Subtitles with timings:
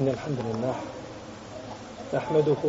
[0.00, 0.74] إن الحمد لله
[2.14, 2.62] نحمده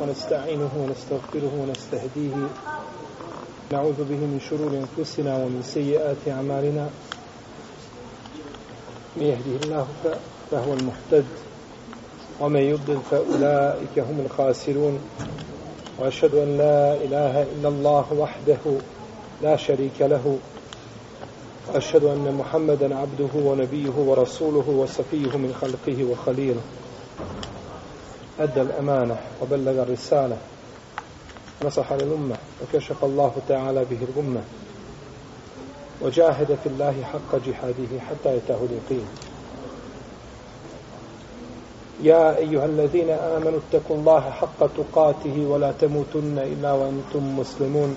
[0.00, 2.36] ونستعينه ونستغفره ونستهديه.
[3.72, 6.90] نعوذ به من شرور أنفسنا ومن سيئات أعمالنا.
[9.16, 9.86] من يهده الله
[10.50, 11.24] فهو المحتد
[12.40, 15.00] ومن يضلل فأولئك هم الخاسرون.
[15.98, 18.64] وأشهد أن لا إله إلا الله وحده
[19.42, 20.38] لا شريك له.
[21.68, 26.60] وأشهد أن محمدا عبده ونبيه ورسوله وصفيه من خلقه وخليله.
[28.40, 30.36] أدى الأمانة وبلغ الرسالة.
[31.64, 34.40] نصح للأمة وكشف الله تعالى به الغمة.
[36.02, 39.06] وجاهد في الله حق جهاده حتى يتاه اليقين.
[42.02, 47.96] يا أيها الذين آمنوا اتقوا الله حق تقاته ولا تموتن إلا وأنتم مسلمون.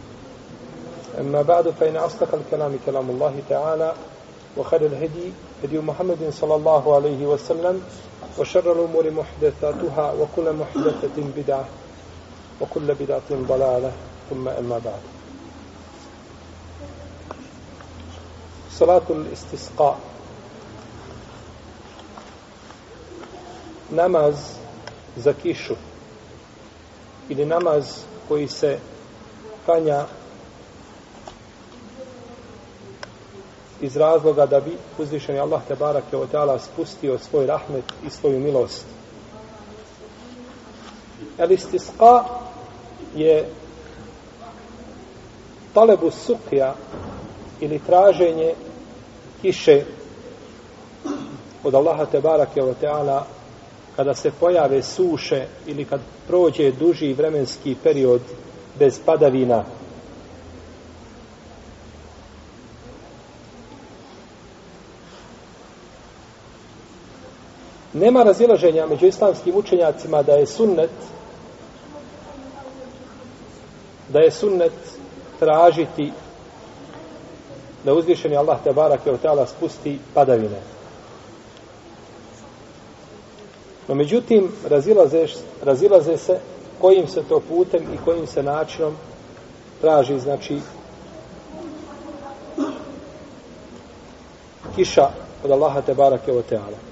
[1.20, 3.92] أما بعد فإن أصدق الكلام كلام الله تعالى
[4.56, 5.32] وخير الهدي
[5.64, 7.82] هدي محمد صلى الله عليه وسلم
[8.38, 11.64] وشر الأمور محدثاتها وكل محدثة بدعة
[12.60, 13.92] وكل بدعة ضلالة
[14.30, 15.02] ثم أما بعد
[18.70, 19.98] صلاة الاستسقاء
[23.90, 24.34] namaz
[25.16, 25.74] za kišu
[27.28, 27.84] ili namaz
[28.28, 28.78] koji se
[29.64, 30.04] klanja
[33.81, 38.39] iz razloga da bi uzvišeni Allah te barake od teala spustio svoj rahmet i svoju
[38.39, 38.85] milost.
[41.37, 42.23] El istisqa
[43.15, 43.49] je
[45.73, 46.73] talebu sukja
[47.59, 48.53] ili traženje
[49.41, 49.83] kiše
[51.63, 53.25] od Allaha te barake od teala
[53.95, 58.21] kada se pojave suše ili kad prođe duži vremenski period
[58.79, 59.63] bez padavina
[67.93, 70.89] Nema razilaženja među islamskim učenjacima da je sunnet
[74.09, 74.73] da je sunnet
[75.39, 76.11] tražiti
[77.83, 79.19] da uzvišeni Allah te barak je od
[79.49, 80.61] spusti padavine.
[83.87, 85.25] No međutim, razilaze,
[85.63, 86.39] razilaze se
[86.81, 88.95] kojim se to putem i kojim se načinom
[89.81, 90.59] traži, znači,
[94.75, 95.09] kiša
[95.43, 96.90] od Allaha te barak je teala.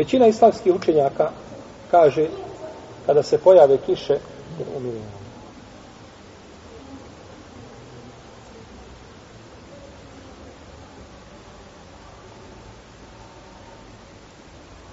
[0.00, 1.30] Većina islamskih učenjaka
[1.90, 2.26] kaže
[3.06, 4.18] kada se pojave kiše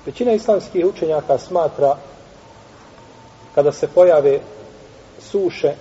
[0.05, 1.97] Većina islamskih učenjaka smatra
[3.55, 4.39] kada se pojave
[5.19, 5.73] suše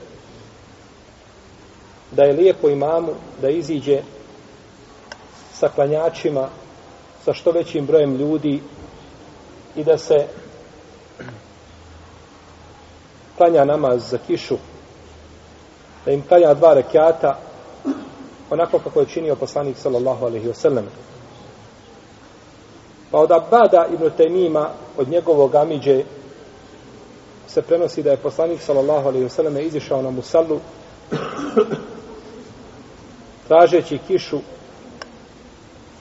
[2.10, 4.02] da je lijepo imamu da iziđe
[5.54, 6.48] sa klanjačima
[7.24, 8.60] sa što većim brojem ljudi
[9.76, 10.26] i da se
[13.36, 14.56] klanja namaz za kišu,
[16.04, 17.38] da im klanja dva rekiata,
[18.50, 20.84] onako kako je činio poslanik sallallahu alaihi wasallam.
[23.10, 26.04] Pa od Abada ibn Temima, od njegovog amiđe,
[27.48, 30.60] se prenosi da je poslanik sallallahu alaihi wasallam izišao na musallu,
[33.48, 34.38] tražeći kišu,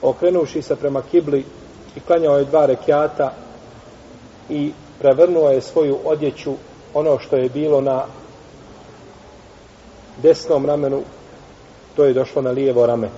[0.02, 1.44] okrenuši se prema kibli
[1.96, 3.32] i klanjao je dva rekiata
[4.50, 6.52] i prevrnuo je svoju odjeću
[6.94, 8.04] ono što je bilo na
[10.22, 11.02] desnom ramenu
[11.96, 13.08] to je došlo na lijevo rame.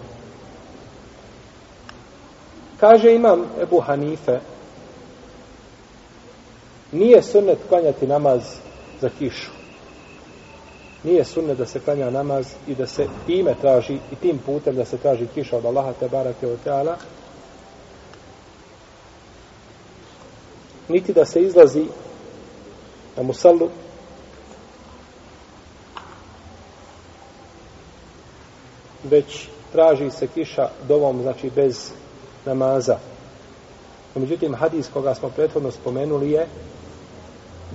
[2.81, 4.41] Kaže imam Ebu Hanife
[6.93, 8.43] nije sunnet klanjati namaz
[9.01, 9.51] za kišu.
[11.05, 14.85] Nije sunnet da se klanja namaz i da se ime traži i tim putem da
[14.85, 16.97] se traži kiša od Allaha te barake od teala
[20.89, 21.85] niti da se izlazi
[23.17, 23.69] na musallu
[29.05, 31.91] već traži se kiša dovom, znači bez
[32.45, 32.99] namaza.
[34.15, 36.47] No, međutim, hadis koga smo prethodno spomenuli je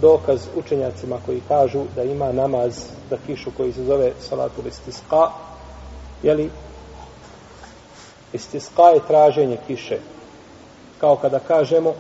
[0.02, 5.32] dokaz učenjacima koji kažu da ima namaz za kišu koji se zove salatu istisqa,
[6.24, 6.50] jeli
[8.34, 9.98] istisqa je traženje kiše.
[11.00, 11.94] Kao kada kažemo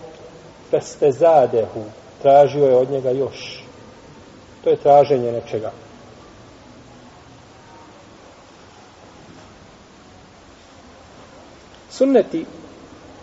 [0.73, 1.83] festezadehu,
[2.21, 3.63] tražio je od njega još.
[4.63, 5.71] To je traženje nečega.
[11.91, 12.45] Sunneti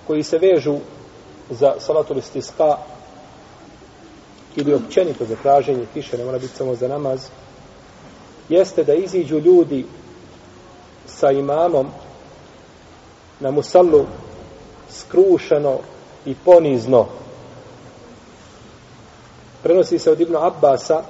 [0.06, 0.76] koji se vežu
[1.50, 2.79] za salatul istisqa
[4.56, 7.26] ili općenito za traženje kiše, ne mora biti samo za namaz,
[8.49, 9.87] jeste da iziđu ljudi
[11.06, 11.87] sa imamom
[13.41, 14.06] na musallu
[14.91, 15.79] skrušeno
[16.25, 17.06] i ponizno.
[19.62, 21.02] Prenosi se od Ibnu Abbasa,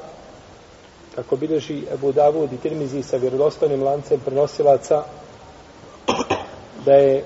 [1.14, 5.02] kako bilježi Ebu Davud i Tirmizi sa vjerodostojnim lancem prenosilaca,
[6.84, 7.24] da je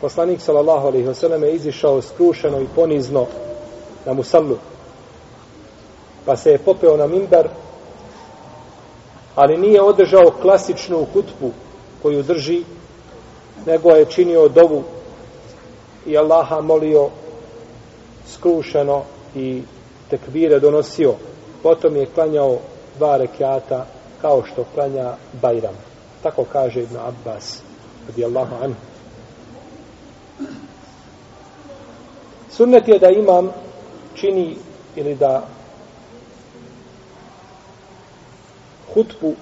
[0.00, 3.26] poslanik sallallahu alaihi wasallam izišao skrušeno i ponizno
[4.06, 4.56] na musallu
[6.24, 7.48] pa se je popeo na mimbar,
[9.34, 11.52] ali nije održao klasičnu hutbu
[12.02, 12.62] koju drži,
[13.66, 14.82] nego je činio dovu
[16.06, 17.08] i Allaha molio
[18.26, 19.02] skrušeno
[19.34, 19.62] i
[20.10, 21.14] tekbire donosio.
[21.62, 22.58] Potom je klanjao
[22.98, 23.86] dva rekiata
[24.20, 25.74] kao što klanja Bajram.
[26.22, 27.62] Tako kaže Ibn Abbas,
[28.08, 28.80] radijallahu anhu.
[32.50, 33.52] Sunnet je da imam
[34.14, 34.56] čini
[34.96, 35.46] ili da
[38.94, 39.34] hutbu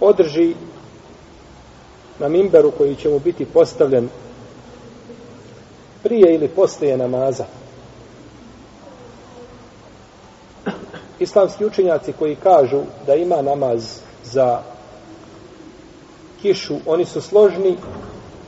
[0.00, 0.54] održi
[2.18, 4.08] na mimberu koji će mu biti postavljen
[6.02, 7.44] prije ili poslije namaza.
[11.18, 14.62] Islamski učenjaci koji kažu da ima namaz za
[16.42, 17.76] kišu, oni su složni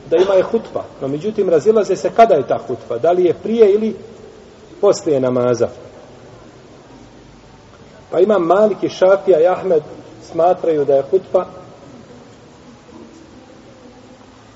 [0.09, 0.83] da ima je hutba.
[1.01, 2.97] No međutim, razilaze se kada je ta hutba.
[2.97, 3.95] Da li je prije ili
[4.81, 5.67] poslije namaza.
[8.11, 9.83] Pa ima Malik i Šafija i Ahmed
[10.31, 11.45] smatraju da je hutba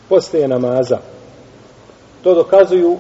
[0.10, 0.98] poslije namaza.
[2.24, 2.98] To dokazuju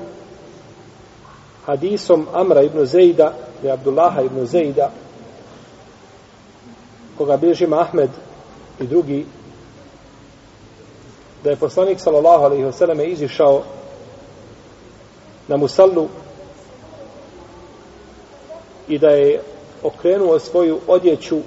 [1.65, 3.33] hadisom Amra ibn Zejda
[3.63, 4.91] i Abdullaha ibn Zejda
[7.17, 8.09] koga bilježi Ahmed
[8.79, 9.25] i drugi
[11.43, 13.63] da je poslanik sallallahu alaihi wasallam izišao
[15.47, 16.07] na musallu
[18.87, 19.41] i da je
[19.83, 21.39] okrenuo svoju odjeću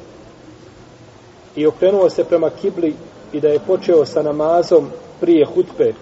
[1.56, 2.94] i okrenuo se prema kibli
[3.32, 5.94] i da je počeo sa namazom prije hutbe.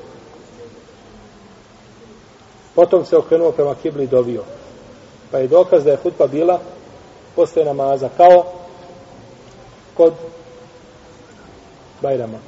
[2.75, 4.43] Potom se okrenuo prema kibli i dovio.
[5.31, 6.61] Pa je dokaz da je hutba bila
[7.37, 8.45] posle namaza kao
[9.97, 10.13] kod
[12.03, 12.39] Bajrama.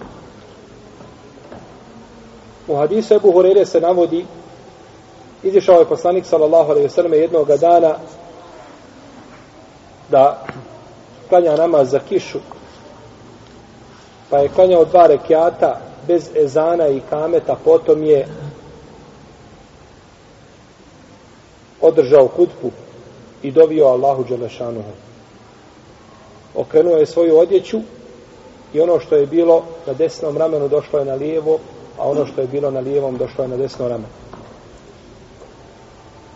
[2.68, 4.26] U hadisu Ebu Hurere se navodi
[5.42, 7.94] izišao je poslanik sallallahu alaihi sallam jednoga dana
[10.10, 10.44] da
[11.28, 12.38] klanja namaz za kišu
[14.30, 18.26] pa je klanjao dva rekiata bez ezana i kameta potom je
[21.80, 22.70] održao hutbu
[23.42, 25.07] i dovio Allahu Đelešanuhu
[26.58, 27.81] okrenuo je svoju odjeću
[28.72, 31.58] i ono što je bilo na desnom ramenu došlo je na lijevo
[31.99, 34.08] a ono što je bilo na lijevom došlo je na desno rameno.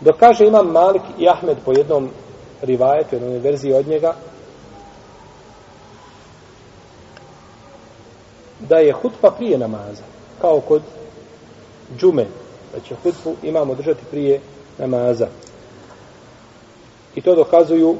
[0.01, 2.09] dok kaže imam Malik i Ahmed po jednom
[2.61, 4.15] rivajetu, jednoj verziji od njega,
[8.59, 10.03] da je hutba prije namaza,
[10.41, 10.81] kao kod
[11.97, 12.25] džume,
[12.73, 14.41] da će hutbu imamo držati prije
[14.77, 15.27] namaza.
[17.15, 17.97] I to dokazuju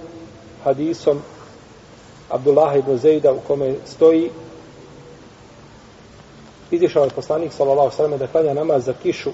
[0.63, 1.21] hadisom
[2.33, 4.29] Abdullah ibn Zejda u kome stoji
[6.71, 9.29] izišao je poslanik sallallahu sallam da klanja namaz za kišu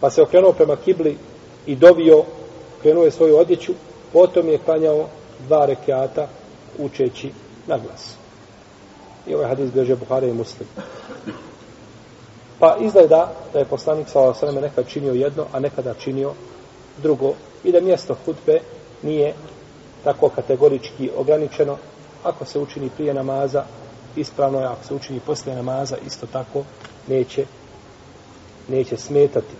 [0.00, 1.16] pa se okrenuo prema kibli
[1.66, 2.24] i dovio,
[2.82, 3.72] krenuo je svoju odjeću,
[4.12, 5.08] potom je klanjao
[5.46, 6.28] dva rekiata
[6.78, 7.30] učeći
[7.66, 8.14] na glas.
[9.26, 10.68] I ovaj hadis bježe Buhara i Muslim.
[12.58, 16.32] Pa izgleda da je poslanik sallallahu sallam nekad činio jedno, a nekada činio
[17.02, 17.34] drugo
[17.64, 18.60] i da mjesto hutbe
[19.02, 19.34] nije
[20.04, 21.76] tako kategorički ograničeno.
[22.22, 23.64] Ako se učini prije namaza,
[24.16, 26.64] ispravno je, ako se učini poslije namaza, isto tako
[27.08, 27.44] neće,
[28.68, 29.54] neće smetati.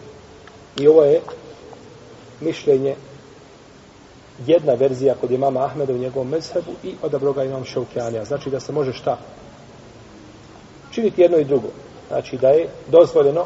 [0.76, 1.20] I ovo je
[2.40, 2.94] mišljenje
[4.46, 8.24] jedna verzija kod imama Ahmeda u njegovom mezhebu i odabro ga imam Šaukjanija.
[8.24, 9.18] Znači da se može šta?
[10.90, 11.68] Činiti jedno i drugo.
[12.08, 13.44] Znači da je dozvoljeno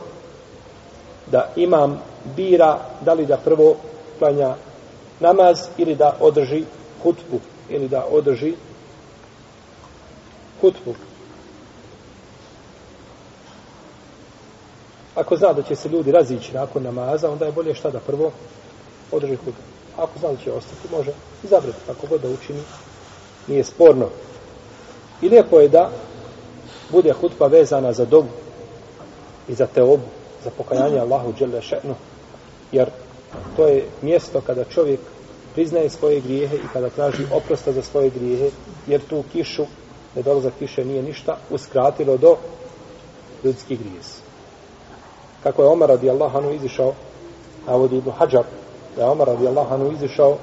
[1.30, 2.00] da imam
[2.36, 3.76] bira da li da prvo
[4.18, 4.54] klanja
[5.20, 6.64] namaz ili da održi
[7.02, 8.54] hutbu ili da održi
[10.60, 10.94] hutbu.
[15.14, 18.32] Ako zna da će se ljudi razići nakon namaza, onda je bolje šta da prvo
[19.12, 19.62] održi hutbu.
[19.96, 21.12] Ako zna da će ostati, može
[21.44, 22.60] izabrati kako god da učini.
[23.46, 24.08] Nije sporno.
[25.22, 25.90] I lijepo je da
[26.90, 28.28] bude hutba vezana za dobu
[29.48, 30.02] i za teobu,
[30.44, 31.94] za pokajanje Allahu dželle še'nu.
[32.72, 32.90] Jer
[33.56, 35.00] to je mjesto kada čovjek
[35.54, 38.50] priznaje svoje grijehe i kada traži oprosta za svoje grijehe,
[38.86, 39.64] jer tu kišu,
[40.14, 42.36] nedolazak kiše nije ništa, uskratilo do
[43.44, 44.20] ljudskih grijesa.
[45.42, 46.92] Kako je Omar radijallahu anhu izišao,
[47.66, 48.44] navodi Ibn Hajar,
[48.96, 50.36] da je Omar radijallahu anhu izišao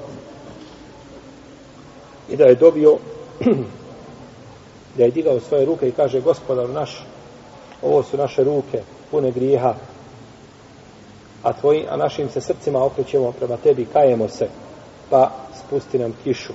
[2.28, 2.96] i da je dobio
[4.96, 7.06] da je digao svoje ruke i kaže gospodar naš,
[7.82, 9.74] ovo su naše ruke pune grijeha,
[11.44, 14.48] a, tvoji, a našim se srcima okrećemo prema tebi, kajemo se,
[15.10, 16.52] pa spusti nam kišu.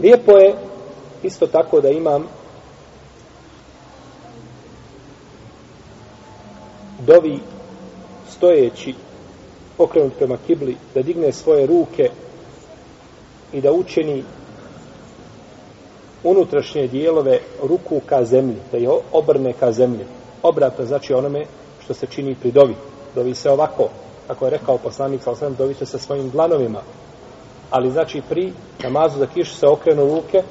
[0.00, 0.54] Lijepo je
[1.22, 2.26] isto tako da imam
[6.98, 7.40] dovi
[8.30, 8.94] stojeći
[9.78, 12.10] okrenut prema kibli, da digne svoje ruke
[13.52, 14.24] i da učeni
[16.24, 20.04] unutrašnje dijelove ruku ka zemlji, da je obrne ka zemlji.
[20.42, 21.46] Obratno znači onome
[21.84, 22.74] što se čini pri dovi.
[23.14, 23.88] Dovi se ovako,
[24.26, 26.80] kako je rekao poslanik sa osvijem, dovi se sa svojim dlanovima.
[27.70, 28.52] Ali znači pri
[28.82, 30.42] namazu za kišu se okrenu ruke,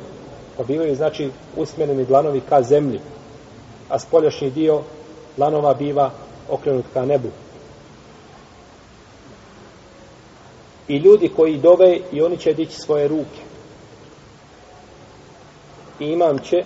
[0.57, 2.99] pa bivaju znači usmjereni dlanovi ka zemlji.
[3.89, 4.81] A spoljašnji dio
[5.37, 6.11] dlanova biva
[6.49, 7.29] okrenut ka nebu.
[10.87, 13.41] I ljudi koji dove i oni će dići svoje ruke.
[15.99, 16.57] I imam će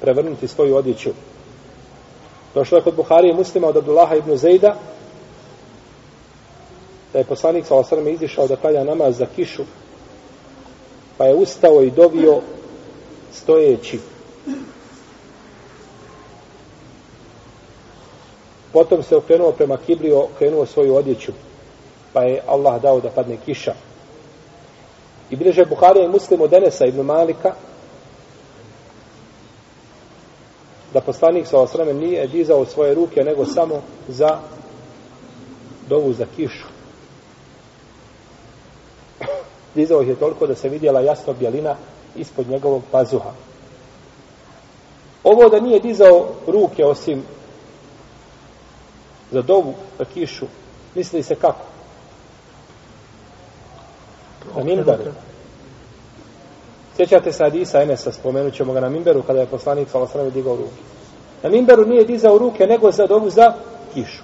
[0.00, 1.10] prevrnuti svoju odjeću.
[2.54, 4.74] Došlo je kod Buhari i muslima od Abdullaha ibn Zejda
[7.12, 9.62] da je poslanik sa osrme izišao da kalja namaz za kišu
[11.18, 12.40] pa je ustao i dovio
[13.32, 13.98] stojeći
[18.72, 21.32] Potom se okrenuo prema kibli, okrenuo svoju odjeću.
[22.12, 23.74] Pa je Allah dao da padne kiša.
[25.30, 27.54] I bileže Buharija i muslim od Enesa ibn Malika
[30.92, 34.38] da poslanik sa osrame nije dizao svoje ruke nego samo za
[35.88, 36.66] dovu za kišu.
[39.74, 41.76] Dizao ih je toliko da se vidjela jasno bjelina
[42.16, 43.30] ispod njegovog pazuha.
[45.24, 47.22] Ovo da nije dizao ruke osim
[49.30, 50.46] za dovu, za kišu,
[50.94, 51.64] misli se kako?
[54.56, 55.12] Na minberu.
[56.96, 60.56] Sjećate se Adisa Enesa, spomenut ćemo ga na Mimberu, kada je poslanik sa osrame digao
[60.56, 60.82] ruke.
[61.42, 63.52] Na Mimberu nije dizao ruke nego za dovu za
[63.94, 64.22] kišu.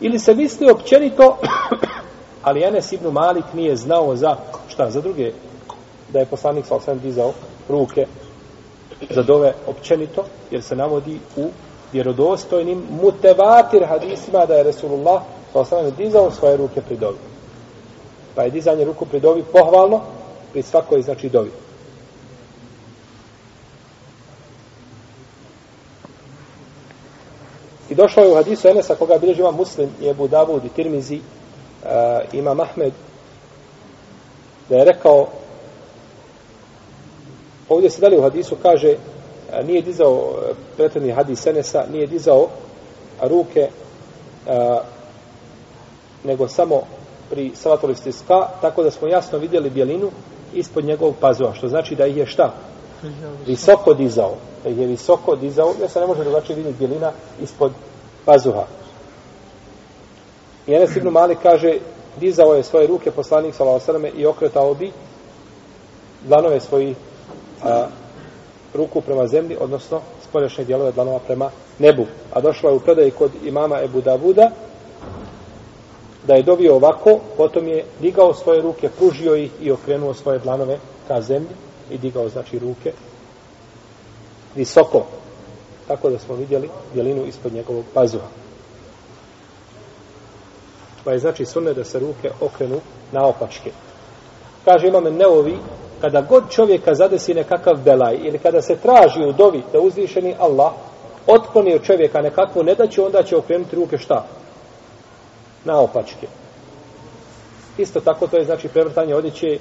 [0.00, 1.38] Ili se misli općenito,
[2.42, 4.36] ali Enes ibn Malik nije znao za
[4.68, 5.32] šta, za druge,
[6.12, 7.32] da je poslanik sa dizao
[7.68, 8.06] ruke
[9.10, 11.48] za dove općenito, jer se navodi u
[11.92, 15.22] vjerodostojnim mutevatir hadisima da je Resulullah
[15.52, 15.90] s.a.v.
[15.90, 17.18] dizao svoje ruke pri dovi.
[18.34, 20.00] Pa je dizanje ruku pri dovi pohvalno
[20.52, 21.50] pri svakoj znači dovi.
[27.92, 31.16] I došlo je u hadisu Enesa koga bilježi ima muslim i Ebu Davud i Tirmizi
[31.16, 31.20] eh,
[31.84, 32.92] uh, ima Mahmed
[34.68, 35.26] da je rekao
[37.68, 42.48] ovdje se dalje u hadisu kaže eh, nije dizao eh, pretredni hadis Senesa, nije dizao
[43.22, 43.68] ruke
[44.46, 44.80] a,
[46.24, 46.82] nego samo
[47.30, 50.10] pri salatoli stiska, tako da smo jasno vidjeli bjelinu
[50.54, 52.54] ispod njegovog pazova, što znači da ih je šta?
[53.46, 54.34] Visoko dizao.
[54.64, 57.72] Da ih je visoko dizao, jer se ne može drugačije vidjeti bjelina ispod
[58.24, 58.64] pazuha.
[60.66, 61.78] I Enes ibn Malik kaže,
[62.20, 64.10] dizao je svoje ruke poslanik s.a.v.
[64.16, 64.92] i okretao bi
[66.24, 66.96] dlanove svojih
[67.64, 67.86] a,
[68.74, 72.06] ruku prema zemlji, odnosno spoljašnje dijelove dlanova prema nebu.
[72.32, 74.50] A došla je u predaj kod imama Ebu Davuda,
[76.26, 80.78] da je dobio ovako, potom je digao svoje ruke, pružio ih i okrenuo svoje dlanove
[81.08, 81.54] ka zemlji
[81.92, 82.92] i digao, znači, ruke
[84.56, 85.04] visoko.
[85.88, 88.26] Tako da smo vidjeli dijelinu ispod njegovog pazuha.
[91.04, 92.80] Pa je, znači, sunne da se ruke okrenu
[93.12, 93.70] na opačke.
[94.64, 95.58] Kaže imam Neovi,
[96.00, 100.72] kada god čovjeka zadesi nekakav belaj ili kada se traži u dovi da uzvišeni Allah
[101.26, 104.26] otkloni od čovjeka nekakvu nedaću, onda će okrenuti ruke šta?
[105.64, 106.26] Na opačke.
[107.78, 109.58] Isto tako to je znači prevrtanje odjeće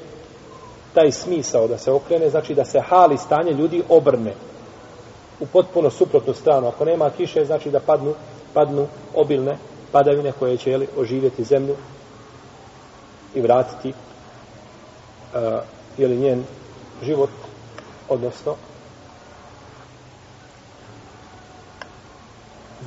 [0.93, 4.33] taj smisao da se okrene, znači da se hali stanje ljudi obrne
[5.39, 6.67] u potpuno suprotnu stranu.
[6.67, 8.13] Ako nema kiše, znači da padnu,
[8.53, 9.57] padnu obilne
[9.91, 11.75] padavine koje će jeli, oživjeti zemlju
[13.35, 15.41] i vratiti uh,
[15.97, 16.43] jeli, njen
[17.03, 17.29] život,
[18.09, 18.55] odnosno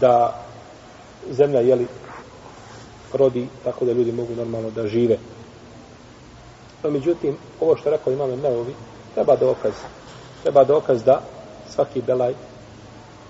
[0.00, 0.44] da
[1.30, 1.87] zemlja jeli
[3.12, 5.18] rodi tako da ljudi mogu normalno da žive.
[6.84, 8.74] No, međutim, ovo što rekao imam Neovi,
[9.14, 9.72] treba dokaz.
[10.42, 11.20] Treba dokaz da
[11.68, 12.34] svaki belaj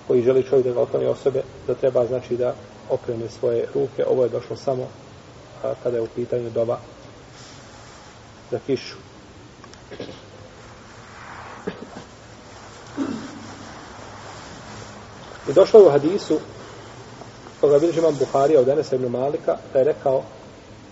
[0.07, 2.55] koji želi čovjek da ga okloni osobe, da treba znači da
[2.91, 4.05] okrene svoje ruke.
[4.07, 4.89] Ovo je došlo samo
[5.63, 6.79] a, kada je u pitanju doba
[8.51, 8.97] za kišu.
[15.49, 16.39] I došlo je u hadisu
[17.61, 20.23] koga bilježi imam Buharija od Enesa ibn Malika, da je rekao,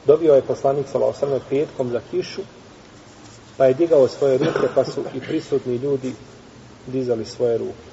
[0.07, 2.41] dobio je poslanik Salosrme petkom za kišu,
[3.57, 6.15] pa je digao svoje ruke, pa su i prisutni ljudi
[6.87, 7.93] dizali svoje ruke.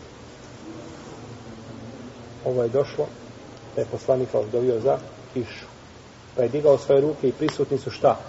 [2.46, 3.08] Ovo je došlo,
[3.76, 4.98] da je poslanik Salosrme dobio za
[5.34, 5.66] kišu.
[6.36, 8.20] Pa je digao svoje ruke i prisutni su šta?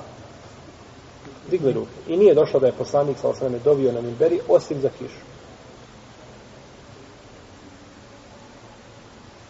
[1.50, 1.92] Digli ruke.
[2.08, 5.24] I nije došlo da je poslanik Salosrme dobio na minberi, osim za kišu.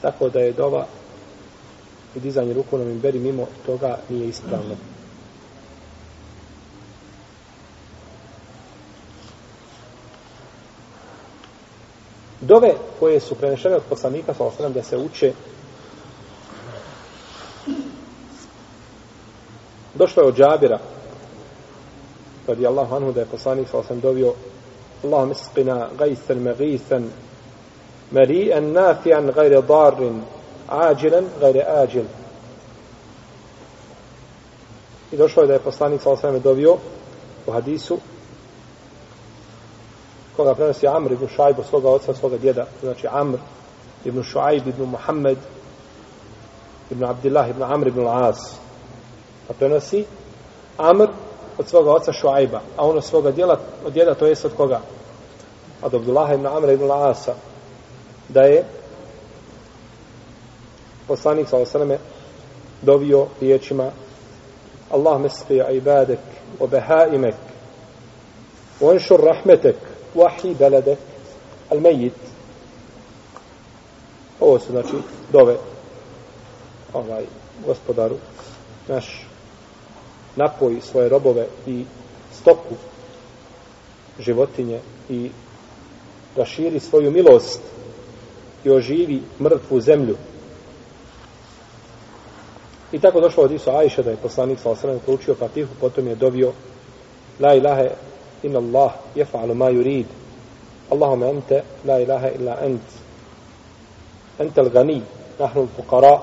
[0.00, 0.86] Tako da je dova
[2.16, 4.76] i dizanje ruku na minberi mimo toga nije ispravno.
[12.40, 15.32] Dove koje su prenešene od poslanika sa osnovom da se uče
[19.94, 20.78] došlo je od džabira
[22.46, 24.34] radi Allahu anhu da je poslanik sa osnovom dovio
[25.04, 27.10] Allahum isqina gajsan magisan
[28.10, 30.22] marijan nafijan gajre darin
[30.70, 32.04] ađelen gajre ađil.
[35.12, 36.76] I došlo je da je poslanik sa osvrame dovio
[37.46, 37.98] u hadisu
[40.36, 42.66] koga prenosi Amr ibn Šajb od svoga oca, svoga djeda.
[42.80, 43.38] Znači Amr
[44.04, 45.38] ibn Šuajb ibn Muhammed
[46.90, 48.56] ibn Abdillah ibn Amr ibn Al-As.
[49.48, 50.04] Pa prenosi
[50.78, 51.08] Amr
[51.58, 54.80] od svoga oca Šuajba, a on od svoga djela, od djeda, to jest od koga?
[55.82, 57.34] Od Abdullah ibn Amr ibn Al-Asa.
[58.28, 58.64] Da je
[61.10, 61.98] poslanik sa osaname
[62.82, 63.90] dovio riječima
[64.90, 66.18] Allah mesqi ibadek
[66.60, 67.34] o behaimek
[68.80, 69.76] o enšur rahmetek
[70.14, 70.98] wahi beledek
[71.70, 72.14] al mejit
[74.40, 74.96] ovo su znači
[75.32, 75.56] dove
[76.92, 77.24] ovaj
[77.66, 78.16] gospodaru
[78.88, 79.26] naš
[80.36, 81.84] napoji svoje robove i
[82.32, 82.74] stoku
[84.18, 85.30] životinje i
[86.36, 87.60] raširi svoju milost
[88.64, 90.16] i oživi mrtvu zemlju.
[92.92, 96.14] I tako došlo od Isu Ajša da je poslanik sa osrame proučio Fatihu, potom je
[96.14, 96.52] dovio
[97.40, 97.90] La ilahe
[98.42, 100.06] in Allah jefa'alu ma yurid.
[100.90, 102.82] Allahumma ente la ilahe illa ent.
[104.38, 105.02] Ente al-gani,
[105.38, 106.20] nahnu al-fuqara.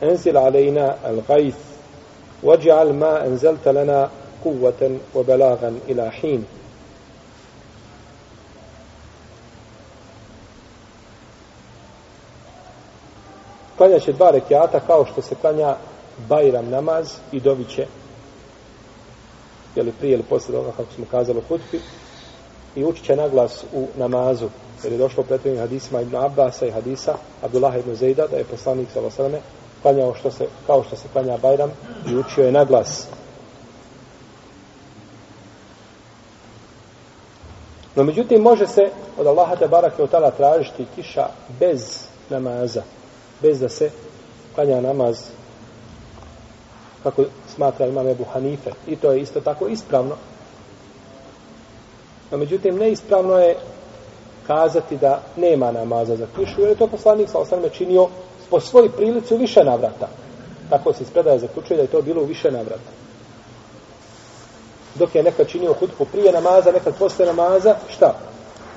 [0.00, 1.64] Enzil alejna al-gajth.
[2.92, 4.10] Ma enzelta lana
[4.42, 6.10] kuvvatan wa balagan ila
[13.76, 13.88] hin.
[13.88, 15.76] klanja će dva rekiata kao što se klanja
[16.28, 17.86] Bajram namaz i doviće
[19.74, 21.80] je li prije ili posle toga kako smo kazali u hutbi
[22.76, 24.48] i učit će naglas u namazu
[24.84, 28.44] jer je došlo u pretrednim hadisima Ibn Abbasa i hadisa Abdullah ibn Zejda da je
[28.44, 29.40] poslanik sa Vasaleme
[29.82, 31.70] klanjao što se, kao što se klanja Bajram
[32.08, 33.08] i učio je naglas
[37.94, 38.82] no međutim može se
[39.18, 41.28] od Allaha te barake od tala tražiti kiša
[41.60, 42.82] bez namaza
[43.42, 43.90] bez da se
[44.54, 45.30] klanja namaz
[47.02, 48.70] kako smatra imam Ebu Hanife.
[48.86, 50.16] I to je isto tako ispravno.
[52.30, 53.56] No međutim neispravno je
[54.46, 58.08] kazati da nema namaza za kišu jer je to poslanik sa osnovne činio
[58.50, 60.08] po svoj prilici u više navrata.
[60.70, 62.90] Tako se ispredaje zaključuje da je to bilo u više navrata.
[64.94, 68.14] Dok je nekad činio hutku prije namaza nekad posle namaza šta?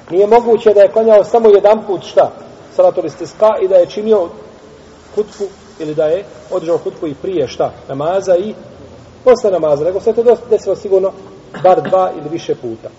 [0.09, 2.31] Nije moguće da je klanjao samo jedan put šta?
[2.75, 4.29] Salatul istiska i da je činio
[5.19, 5.45] hutbu
[5.79, 8.53] ili da je održao hutbu i prije šta namaza i
[9.23, 11.11] posle namaza, nego se to desilo sigurno
[11.63, 12.89] bar dva ili više puta.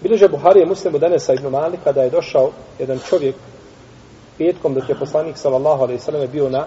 [0.00, 3.34] Bileže Buharije muslimu Denesa ibn Malika kada je došao jedan čovjek
[4.38, 6.64] petkom dok je poslanik sallallahu alaihi sallam bio na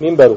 [0.00, 0.36] mimberu.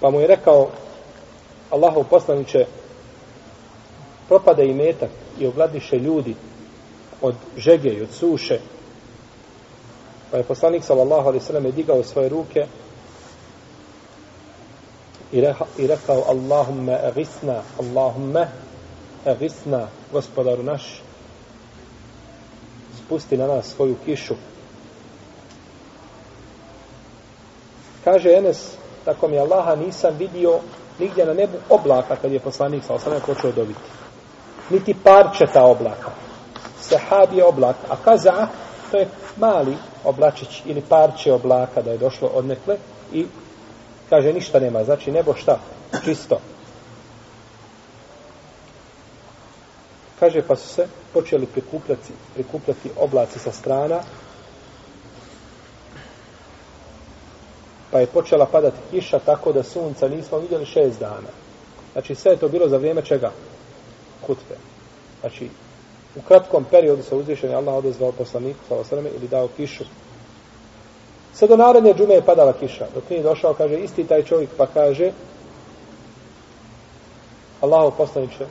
[0.00, 0.68] Pa mu je rekao
[1.70, 2.66] Allahov poslaniće
[4.28, 6.34] propada i metak i ogladiše ljudi
[7.22, 8.58] od žege i od suše.
[10.30, 12.66] Pa je poslanik sallallahu alaihi sallam digao svoje ruke
[15.32, 18.48] i, reha, i rekao Allahumme agisna, Allahumme
[19.24, 21.02] agisna, gospodaru naš,
[23.04, 24.34] spusti na nas svoju kišu.
[28.04, 30.60] Kaže Enes, tako mi Allaha nisam vidio
[30.98, 33.95] nigdje na nebu oblaka kad je poslanik sa osam počeo dobiti.
[34.70, 36.10] Niti parčeta oblaka.
[36.80, 38.48] Sehab je oblak, a kaza
[38.90, 42.76] to je mali oblačić ili parče oblaka da je došlo od nekle
[43.12, 43.26] i
[44.10, 45.58] kaže ništa nema, znači nebo šta?
[46.04, 46.40] Čisto.
[50.20, 54.00] Kaže pa su se počeli prikupljati, prikupljati oblaci sa strana
[57.90, 61.32] pa je počela padati kiša tako da sunca nismo vidjeli šest dana.
[61.92, 63.30] Znači sve je to bilo za vrijeme čega?
[64.26, 64.56] Kutbe.
[65.20, 65.48] Znači
[66.16, 69.84] u kratkom periodu se uzvišen Allah odezvao poslaniku sa osreme ili dao kišu.
[71.34, 72.86] Sve do naredne džume je padala kiša.
[72.94, 75.12] Dok nije došao, kaže, isti taj čovjek pa kaže
[77.60, 78.46] Allahov poslaniče,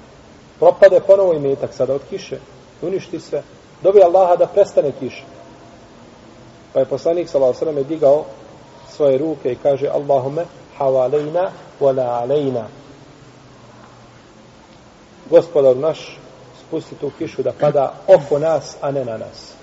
[0.59, 2.37] propade ponovo i metak sada od kiše,
[2.81, 3.43] uništi sve,
[3.83, 5.23] dobi Allaha da prestane kiša.
[6.73, 8.25] Pa je poslanik sa osrame digao
[8.89, 10.45] svoje ruke i kaže Allahume
[10.77, 12.67] havalejna wala alejna.
[15.29, 16.17] Gospodar naš,
[16.67, 19.53] spusti tu kišu da pada oko nas, a ne na nas.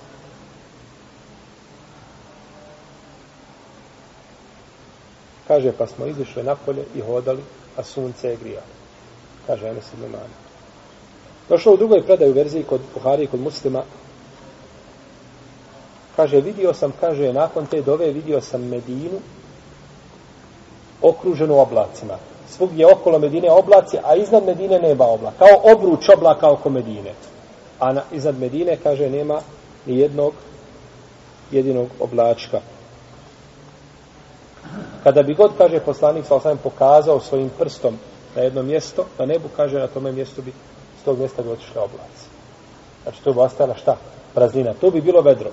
[5.49, 7.43] Kaže, pa smo izišli napolje i hodali,
[7.77, 8.73] a sunce je grijalo.
[9.47, 10.35] Kaže, Enes ibn Mani.
[11.49, 13.83] Došlo u drugoj predaju verziji kod Buhari i kod muslima.
[16.17, 19.21] Kaže, vidio sam, kaže, nakon te dove vidio sam Medinu
[21.03, 25.39] okruženu oblacima svugdje okolo Medine oblaci, a iznad Medine nema oblaka.
[25.39, 27.13] Kao obruč oblaka oko Medine.
[27.81, 29.41] A na, iznad Medine, kaže, nema
[29.87, 30.33] ni jednog
[31.51, 32.61] jedinog oblačka.
[35.03, 37.99] Kada bi god, kaže poslanik, sa osam pokazao svojim prstom
[38.37, 40.53] na jedno mjesto, na nebu, kaže, na tome mjestu bi
[41.01, 42.27] s tog mjesta bi otišli oblaci.
[43.03, 43.97] Znači, to bi ostala šta?
[44.35, 44.75] Praznina.
[44.81, 45.51] To bi bilo vedro.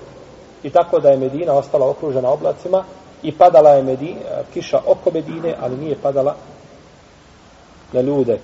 [0.62, 2.84] I tako da je Medina ostala okružena oblacima
[3.22, 4.20] i padala je Medina,
[4.54, 6.36] kiša oko Medine, ali nije padala
[7.92, 8.38] na ljude.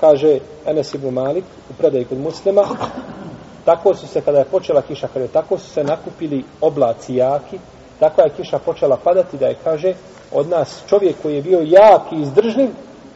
[0.00, 2.62] Kaže Enes ibn Malik u predaju kod muslima,
[3.64, 7.58] tako su se, kada je počela kiša, kada je tako su se nakupili oblaci jaki,
[8.00, 9.94] tako je kiša počela padati, da je, kaže,
[10.32, 12.68] od nas čovjek koji je bio jak i izdržljiv,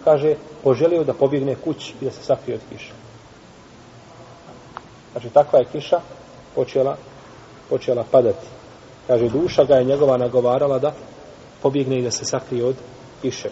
[0.05, 2.93] kaže, poželio da pobjegne kući i da se sakrije od kiša.
[5.13, 6.01] Znači, takva je kiša
[6.55, 6.97] počela,
[7.71, 8.47] počela padati.
[9.07, 10.93] Kaže, duša ga je njegova nagovarala da
[11.63, 12.77] pobjegne i da se sakrije od
[13.23, 13.49] kiše.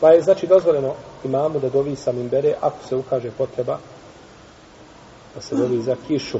[0.00, 3.78] Pa je znači dozvoljeno imamu da dovi sa mimbere ako se ukaže potreba
[5.34, 6.38] da se dovi za kišu.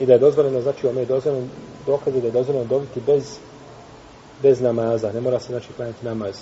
[0.00, 1.46] I da je dozvoljeno, znači ome je dozvoljeno
[1.86, 3.38] dokaze da je dozvoljeno dobiti bez
[4.42, 5.12] bez namaza.
[5.12, 6.34] Ne mora se znači klanjati namaz.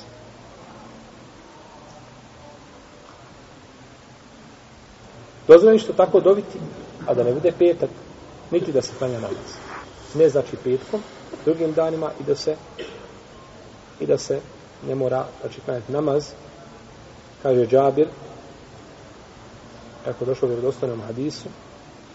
[5.49, 6.59] Dozvoljeno što tako dobiti,
[7.07, 7.91] a da ne bude petak,
[8.51, 9.57] niti da se klanja namaz.
[10.15, 11.01] Ne znači petkom,
[11.45, 12.57] drugim danima i da se
[14.03, 14.41] i da se
[14.89, 16.31] ne mora znači klanjati namaz
[17.43, 18.09] kaže Džabir
[20.05, 21.49] kako došlo u vjerodostojnom hadisu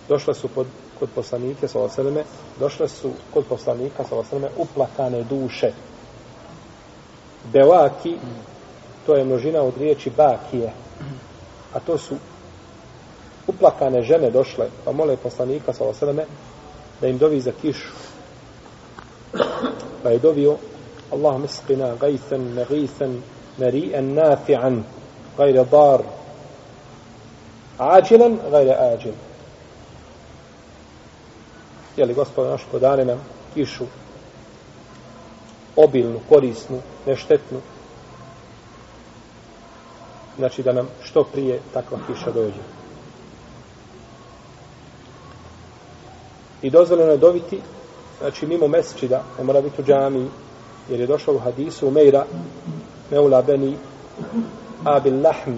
[0.10, 0.68] došla su pod,
[1.00, 2.24] kod poslanike sa oseleme
[2.60, 5.72] došle su kod poslanika sa oseleme uplakane duše.
[7.54, 8.18] Beaki
[9.06, 10.74] to je množina od riječi Bakije
[11.74, 12.16] a to su
[13.48, 16.26] uplakane žene došle pa mole poslanika sa oseleme
[17.02, 17.94] da im dovi za kišu
[20.04, 20.58] pa je dovio
[21.13, 23.21] اللهم اسقنا غيثا نغيثا
[23.59, 24.83] مريئا نافعا
[25.39, 26.05] غير ضار
[27.81, 29.13] عاجلا غير آجل
[31.97, 33.21] jeli gospod naš podane nam
[33.55, 33.85] kišu
[35.77, 37.61] obilnu, korisnu, neštetnu
[40.37, 42.63] znači da nam što prije takva kiša dođe
[46.63, 47.61] i dozvoljeno je dobiti
[48.21, 50.29] znači mimo mesečida ne mora biti u džamiji
[50.90, 52.26] jer je došlo u hadisu Umeira
[53.12, 53.78] Meula Beni
[54.84, 55.56] Abil Lahm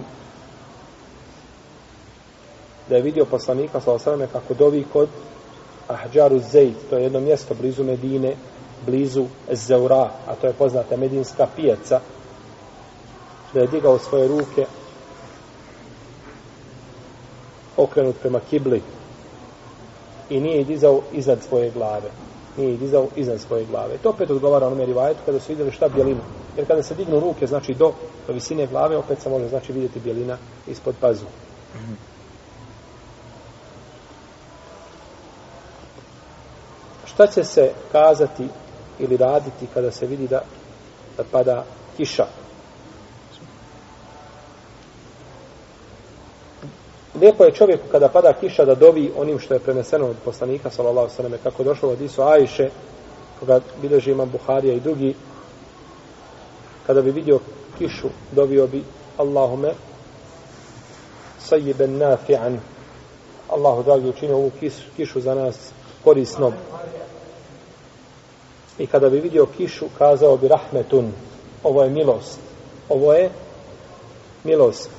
[2.88, 5.08] da je vidio poslanika sa osrame kako dovi kod
[5.88, 8.34] Ahđaru Zejt, to je jedno mjesto blizu Medine,
[8.86, 12.00] blizu Zeura, a to je poznata medinska pijaca,
[13.54, 14.66] da je digao svoje ruke
[17.76, 18.82] okrenut prema kibli
[20.30, 22.10] i nije dizao iznad svoje glave
[22.56, 23.98] nije dizao iznad svoje glave.
[24.02, 26.22] To opet odgovara onome rivajetu kada su vidjeli šta bjelina.
[26.56, 27.92] Jer kada se dignu ruke, znači do,
[28.26, 30.36] do visine glave, opet se može znači vidjeti bjelina
[30.66, 31.26] ispod pazu.
[37.04, 38.48] Šta će se kazati
[38.98, 40.42] ili raditi kada se vidi da,
[41.16, 41.64] da pada
[41.96, 42.26] kiša?
[47.20, 51.08] Lijepo je čovjeku kada pada kiša da dovi onim što je preneseno od poslanika sallallahu
[51.18, 52.70] alejhi ve kako došlo od Isu Ajše
[53.40, 55.14] koga bilježi imam Buharija i drugi
[56.86, 57.38] kada bi vidio
[57.78, 58.82] kišu dovio bi
[59.16, 59.74] Allahume
[61.50, 62.58] sayyiban nafi'an.
[63.48, 64.50] Allahu dragi učinio ovu
[64.96, 65.56] kišu za nas
[66.04, 66.52] korisnom.
[68.78, 71.12] I kada bi vidio kišu kazao bi rahmetun
[71.64, 72.38] ovo je milost.
[72.88, 73.30] Ovo je
[74.44, 74.90] milost.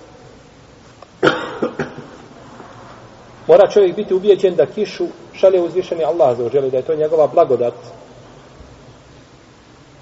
[3.52, 7.28] Mora čovjek biti ubijeđen da kišu šalje uzvišeni Allah za uđeli, da je to njegova
[7.28, 7.74] blagodat.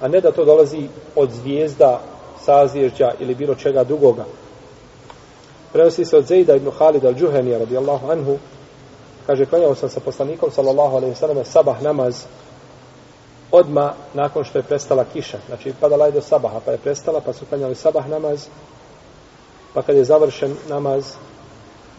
[0.01, 2.01] A ne da to dolazi od zvijezda,
[2.45, 4.25] sazvježđa ili bilo čega drugoga.
[5.73, 8.38] Prenosi se od Zejda ibn Halid al-đuhenija radijallahu anhu,
[9.27, 12.25] kaže, klanjao sam sa poslanikom, sallallahu alaihi sallam, sabah namaz,
[13.51, 15.38] odma nakon što je prestala kiša.
[15.47, 18.47] Znači, padala je do sabaha, pa je prestala, pa su klanjali sabah namaz,
[19.73, 21.15] pa kad je završen namaz,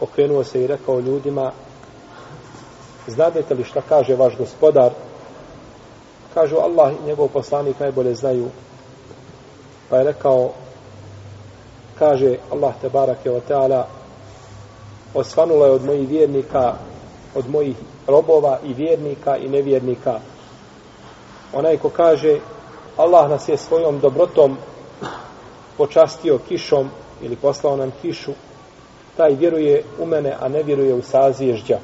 [0.00, 1.52] okrenuo se i rekao ljudima
[3.06, 4.90] znadete li šta kaže vaš gospodar?
[6.34, 8.48] Kažu Allah i njegov poslanik najbolje znaju.
[9.88, 10.50] Pa je rekao
[11.98, 13.86] kaže Allah te barake o teala
[15.14, 16.74] osvanula je od mojih vjernika
[17.34, 20.20] od mojih robova i vjernika i nevjernika.
[21.52, 22.38] Onaj ko kaže
[22.96, 24.56] Allah nas je svojom dobrotom
[25.76, 26.90] počastio kišom
[27.22, 28.32] ili poslao nam kišu
[29.20, 31.78] taj vjeruje u mene, a ne vjeruje u sazježđa.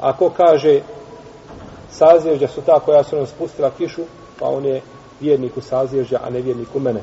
[0.00, 0.80] Ako kaže
[1.90, 4.02] sazježđa su ta koja su nam spustila kišu,
[4.38, 4.80] pa on je
[5.20, 7.02] vjernik u sazježđa, a ne vjernik u mene.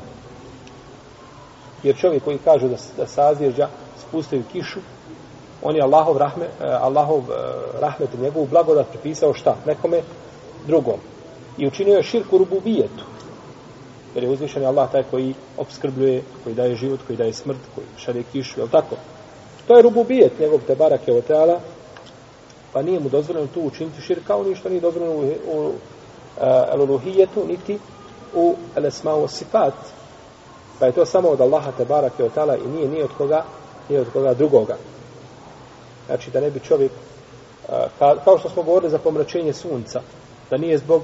[1.82, 3.68] Jer čovjek koji kaže da, da sazježđa
[4.08, 4.80] spustaju kišu,
[5.62, 9.56] on je Allahov, rahme, eh, Allahov rahmet rahmet, njegovu blagodat pripisao šta?
[9.66, 10.00] Nekome
[10.66, 10.98] drugom.
[11.58, 13.04] I učinio je širku rububijetu.
[14.14, 18.22] Jer je uzvišen Allah taj koji obskrbljuje, koji daje život, koji daje smrt, koji šalje
[18.32, 18.96] kišu, je tako?
[19.68, 21.60] To je rububijet njegov te barake od teala,
[22.72, 25.74] pa nije mu dozvoljeno tu učiniti širk, kao ništa nije dozvoljeno u, u uh,
[26.40, 27.78] eh, eluluhijetu, niti
[28.34, 29.74] u elesmao sifat.
[30.78, 33.44] Pa je to samo od Allaha te barake od teala i nije ni od koga,
[33.88, 34.76] nije od koga drugoga.
[36.06, 40.00] Znači da ne bi čovjek, uh, ka, kao što smo govorili za pomračenje sunca,
[40.50, 41.02] da nije zbog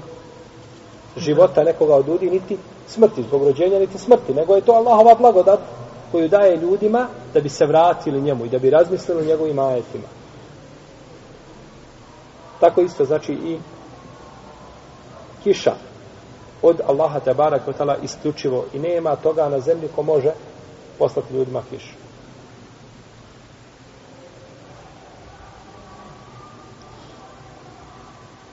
[1.17, 5.59] života nekoga od ljudi, niti smrti, zbog rođenja, niti smrti, nego je to Allahova blagodat
[6.11, 10.07] koju daje ljudima da bi se vratili njemu i da bi razmislili o njegovim ajetima.
[12.59, 13.57] Tako isto znači i
[15.43, 15.73] kiša
[16.61, 20.31] od Allaha te barak otala isključivo i nema toga na zemlji ko može
[20.99, 21.93] poslati ljudima kišu.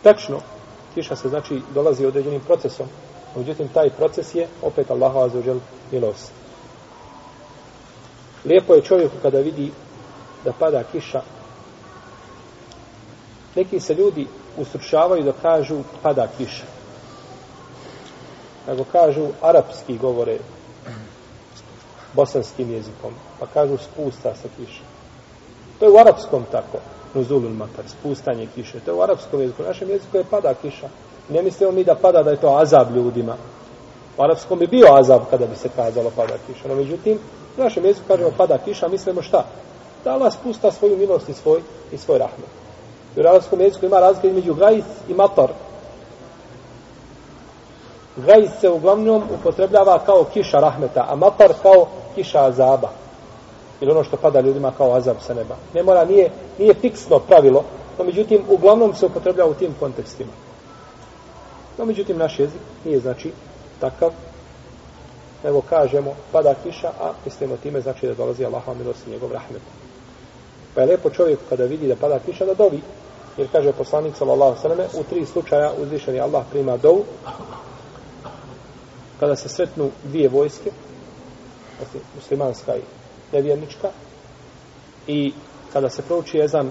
[0.02, 0.40] Tačno,
[0.94, 2.86] kiša se znači dolazi određenim procesom,
[3.36, 5.58] međutim taj proces je opet Allahu azuđel
[5.92, 6.41] milost.
[8.44, 9.72] Lijepo je čovjeku kada vidi
[10.44, 11.22] da pada kiša.
[13.56, 14.26] Neki se ljudi
[14.56, 16.66] ustručavaju da kažu pada kiša.
[18.68, 20.38] Nego kažu arapski govore
[22.12, 23.12] bosanskim jezikom.
[23.40, 24.82] Pa kažu spusta se kiša.
[25.78, 26.78] To je u arapskom tako.
[27.14, 28.80] Nuzulul matar, spustanje kiše.
[28.80, 29.62] To je u arapskom jeziku.
[29.62, 30.88] U našem jeziku je pada kiša.
[31.28, 33.36] Ne mislimo mi da pada da je to azab ljudima.
[34.18, 36.68] U arapskom bi bio azab kada bi se kazalo pada kiša.
[36.68, 37.18] No međutim,
[37.58, 39.44] U našem jeziku kažemo pada kiša, mislimo šta?
[40.04, 41.60] Da Allah spusta svoju milost i svoj,
[41.92, 42.48] i svoj rahmet.
[43.16, 45.52] U arabskom jeziku ima razlika između gajs i matar.
[48.16, 52.88] Gajs se uglavnom upotrebljava kao kiša rahmeta, a matar kao kiša azaba.
[53.80, 55.56] Ili ono što pada ljudima kao azab sa neba.
[55.74, 57.64] Ne mora, nije, nije fiksno pravilo,
[57.98, 60.32] no međutim, uglavnom se upotrebljava u tim kontekstima.
[61.78, 63.32] No međutim, naš jezik nije znači
[63.80, 64.10] takav,
[65.44, 69.62] nego kažemo pada kiša, a mislimo time znači da dolazi Allahova milost i njegov rahmet.
[70.74, 72.80] Pa je lepo čovjek kada vidi da pada kiša da dovi,
[73.36, 77.04] jer kaže poslanik sallallahu sallam u tri slučaja uzvišeni Allah prima dovu,
[79.20, 80.70] kada se sretnu dvije vojske,
[81.76, 82.80] znači muslimanska i
[83.32, 83.90] nevjernička,
[85.06, 85.32] i
[85.72, 86.70] kada se prouči jezan,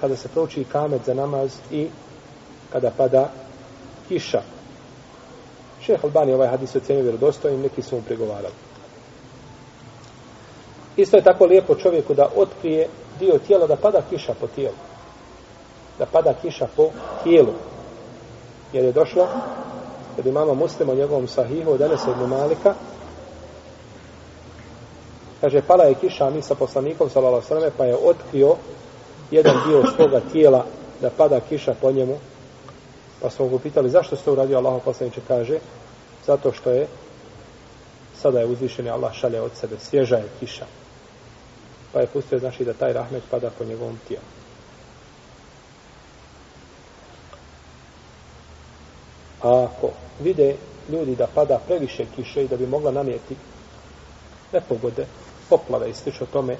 [0.00, 1.88] kada se prouči kamet za namaz i
[2.72, 3.30] kada pada
[4.08, 4.42] kiša.
[5.88, 8.54] Šeh Albani ovaj hadis ocenio vjerodostojnim, neki su mu pregovarali.
[10.96, 14.76] Isto je tako lijepo čovjeku da otkrije dio tijela, da pada kiša po tijelu.
[15.98, 16.90] Da pada kiša po
[17.24, 17.52] tijelu.
[18.72, 19.28] Jer je došlo,
[20.16, 22.74] kod imama muslima o njegovom sahihu, od Enesa ibn Malika,
[25.40, 28.56] kaže, pala je kiša, mi sa poslanikom, salala alejhi pa je otkrio
[29.30, 30.64] jedan dio svoga tijela
[31.00, 32.18] da pada kiša po njemu,
[33.22, 35.58] Pa smo ga pitali zašto ste uradio Allah poslaniče kaže
[36.26, 36.86] zato što je
[38.22, 40.66] sada je uzvišeni Allah šalje od sebe svježa je kiša.
[41.92, 44.24] Pa je pustio, znači, da taj rahmet pada po njegovom tijelu.
[49.42, 50.56] A ako vide
[50.88, 53.36] ljudi da pada previše kiše i da bi mogla namijeti
[54.52, 55.06] nepogode,
[55.48, 56.56] poplave i slično tome,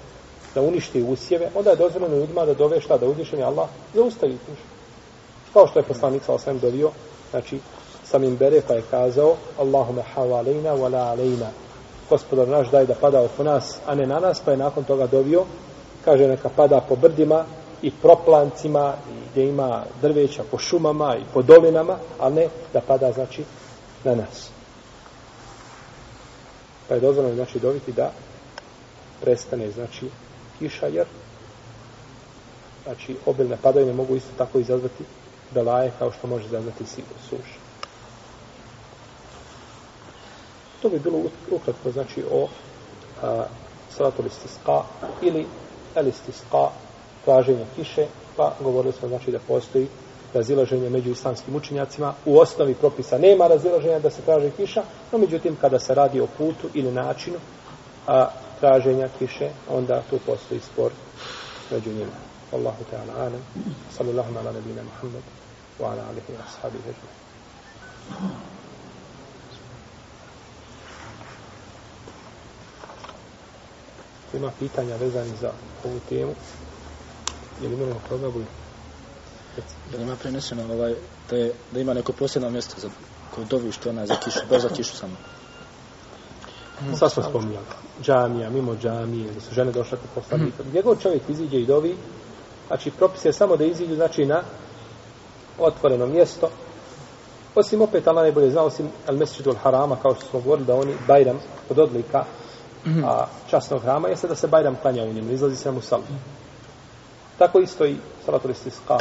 [0.55, 4.78] da uništi usjeve, onda je dozvoljeno ljudima da dove šta, da uzvišeni Allah zaustavi kišu.
[5.53, 6.91] Kao što je poslanik sa osvijem dovio,
[7.31, 7.61] znači,
[8.05, 11.51] samim bere pa je kazao Allahume havalejna wa la alejna
[12.11, 15.07] gospodar naš daj da pada oko nas a ne na nas pa je nakon toga
[15.07, 15.45] dovio.
[16.05, 17.45] Kaže neka pada po brdima
[17.83, 23.13] i proplancima i gdje ima drveća po šumama i po dolinama a ne da pada
[23.13, 23.45] znači
[24.05, 24.51] na nas.
[26.89, 28.11] Pa je dozvoljeno znači dobiti da
[29.21, 30.07] prestane znači
[30.59, 31.07] kiša jer
[32.85, 35.05] znači obilne padavine mogu isto tako izazvati
[35.55, 36.85] belaje kao što može zaznati
[37.29, 37.59] suš.
[40.83, 41.19] To bi bilo
[41.51, 42.49] ukratko, znači, o
[43.23, 43.45] a,
[43.91, 44.83] salatu listisqa
[45.23, 45.47] ili
[45.95, 46.71] elistisqa,
[47.25, 48.07] traženje kiše,
[48.37, 49.89] pa govorili smo, znači, da postoji
[50.35, 52.15] razilaženje među islamskim učenjacima.
[52.27, 54.83] U osnovi propisa nema razilaženja da se traže kiša,
[55.13, 57.39] no međutim, kada se radi o putu ili načinu
[58.07, 58.29] a,
[58.61, 60.93] traženja kiše, onda tu postoji spor
[61.71, 62.38] među njima.
[62.51, 63.43] Ta'ala alam.
[63.97, 65.23] Sallallahu ala nabina Muhammad
[65.79, 67.19] wa ala alihi wa ashabihi ajma'in.
[74.35, 75.53] ima pitanja vezani za
[75.85, 76.35] ovu temu
[77.63, 78.47] ili moramo toga budu
[79.93, 80.95] da ima preneseno ovaj,
[81.31, 82.89] da, je, da ima neko posebno mjesto za
[83.35, 85.17] koju dovi što ona za kišu, baš za kišu samo.
[86.99, 87.67] Sad smo spominjali.
[88.03, 90.63] Džamija, mimo džamije, da su žene došle kod poslanika.
[90.69, 91.97] Gdje god čovjek iziđe i dovi,
[92.69, 94.43] znači propis je samo da iziđu, znači na
[95.59, 96.49] otvoreno mjesto.
[97.55, 100.75] Osim opet, Allah najbolje zna, osim al mesjidu al harama, kao što smo govorili, da
[100.75, 102.25] oni bajram od odlika
[103.05, 106.03] a časnog hrama jeste da se Bajram klanja u njemu, izlazi se mu salu.
[107.39, 108.99] Tako isto i salatul istisqa.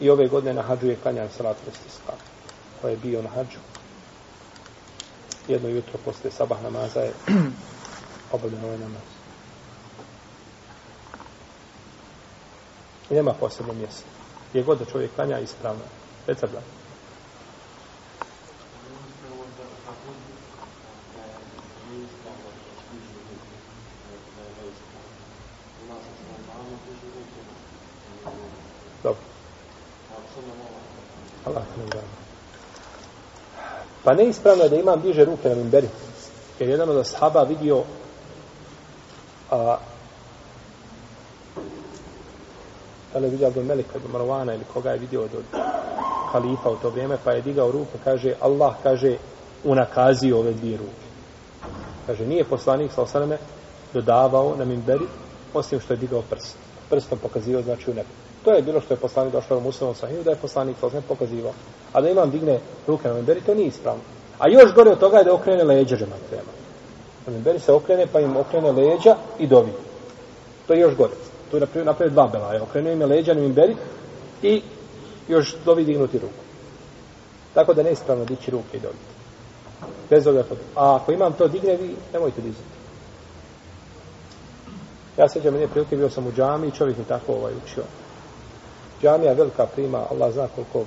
[0.00, 2.12] I ove godine na hađu je klanjan salatul istisqa,
[2.80, 3.58] koji je bio na hađu.
[5.48, 7.12] Jedno jutro posle sabah namaza je
[8.32, 9.21] obavljeno ovaj namaz.
[13.12, 14.04] I nema posebno mjesto.
[14.50, 15.82] Gdje god da čovjek klanja ispravno.
[16.26, 16.58] Recebno.
[31.44, 32.00] Allah ne da.
[34.04, 35.88] Pa neispravno je da imam diže ruke na mimberi.
[36.58, 37.82] Jer jedan od ashaba vidio
[39.50, 39.76] a,
[43.22, 45.60] da je vidio Abdul Melika od Marwana ili koga je vidio od, od
[46.32, 49.16] halifa u to vrijeme, pa je digao ruke, kaže, Allah kaže,
[49.64, 51.06] unakazio ove dvije ruke.
[52.06, 53.38] Kaže, nije poslanik sa osaname
[53.92, 55.04] dodavao na minberi,
[55.54, 56.56] osim što je digao prst.
[56.90, 58.08] Prstom pokazio, znači u nebu.
[58.44, 61.06] To je bilo što je poslanik došao u muslimom sahiju, da je poslanik sa osaname
[61.08, 61.52] pokazivao.
[61.92, 64.02] A da imam digne ruke na minberi, to nije ispravno.
[64.38, 66.52] A još gore od toga je da okrene leđa žematrema.
[67.26, 69.72] Na minberi se okrene, pa im okrene leđa i dovi.
[70.66, 71.21] To je još gore.
[71.52, 72.62] Tu je napravio, napravio dva belaja.
[72.62, 73.76] Okrenuo im leđa na memberi
[74.42, 74.62] i
[75.28, 76.42] još dovi dignuti ruku.
[77.54, 78.94] Tako da ne ispravno dići ruke i dovi.
[80.10, 82.64] Bez ovoga A ako imam to digne, vi nemojte dizati.
[85.18, 87.84] Ja sećam, meni prilike, bio sam u džami i čovjek mi tako ovaj učio
[89.02, 90.84] džamija velika prima, Allah zna koliko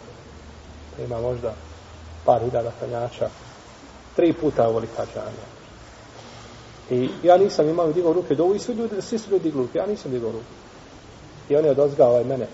[0.95, 1.53] prima možda
[2.25, 3.29] par hiljada klanjača,
[4.15, 5.54] tri puta ovolika džamija.
[6.89, 9.61] I ja nisam imao digao ruke do ovu i svi ljudi, svi su ljudi digli
[9.61, 10.45] ruke, ja nisam digao ruke.
[11.49, 12.47] I on je odozgao ovaj mene, e,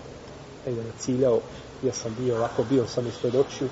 [0.66, 1.40] negdje me ciljao,
[1.82, 3.68] ja sam bio ovako, bio sam ispred očiju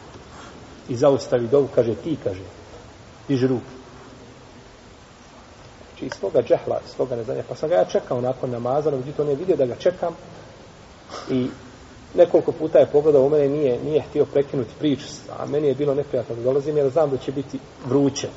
[0.89, 2.43] i zaustavi dovu, kaže, ti, kaže,
[3.29, 3.71] diži ruku.
[5.89, 8.97] Znači, iz svoga džehla, iz svoga neznanja, pa sam ga ja čekao nakon namaza, no
[8.97, 10.15] međutim, on je vidio da ga čekam
[11.31, 11.47] i
[12.15, 15.07] nekoliko puta je pogledao u mene nije, nije htio prekinuti priču,
[15.39, 18.29] a meni je bilo neprijatno da dolazim jer znam da će biti vruće.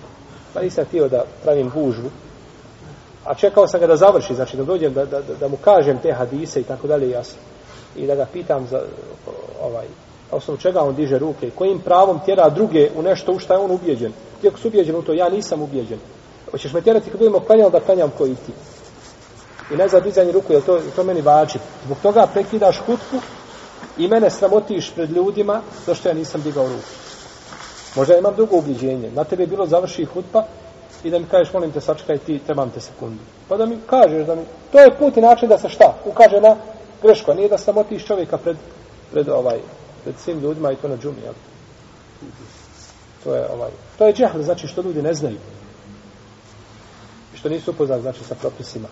[0.53, 2.09] Pa nisam htio da pravim gužvu,
[3.25, 6.13] a čekao sam ga da završi, znači da dođem, da, da, da mu kažem te
[6.13, 7.41] hadise i tako dalje jasno.
[7.95, 8.81] I da ga pitam za
[9.61, 9.85] ovaj,
[10.31, 13.71] osnovu čega on diže ruke, kojim pravom tjera druge u nešto u šta je on
[13.71, 14.13] ubijeđen.
[14.41, 15.99] Ti ako su ubijeđen u to, ja nisam ubijeđen.
[16.51, 18.51] Hoćeš me tjerati kad budemo klanjali da klanjam koji ti.
[19.73, 21.59] I ne za dizanje ruku, je to, to meni vači.
[21.85, 23.17] Zbog toga prekidaš hutku
[23.97, 26.87] i mene sramotiš pred ljudima zašto ja nisam digao ruku.
[27.95, 29.11] Možda imam drugo ubiđenje.
[29.11, 30.43] Na tebe je bilo završi hutba
[31.03, 33.19] i da mi kažeš, molim te, sačekaj ti, trebam te sekundu.
[33.49, 34.41] Pa da mi kažeš, da mi...
[34.71, 35.93] To je put i način da se šta?
[36.05, 36.55] Ukaže na
[37.01, 38.57] grešku, a nije da sramotiš čovjeka pred,
[39.11, 39.59] pred, ovaj,
[40.03, 41.33] pred svim ljudima i to na džumi, jel?
[43.23, 45.37] To je, ovaj, to je džehl, znači što ljudi ne znaju.
[47.33, 48.87] I što nisu upoznali, znači, sa propisima.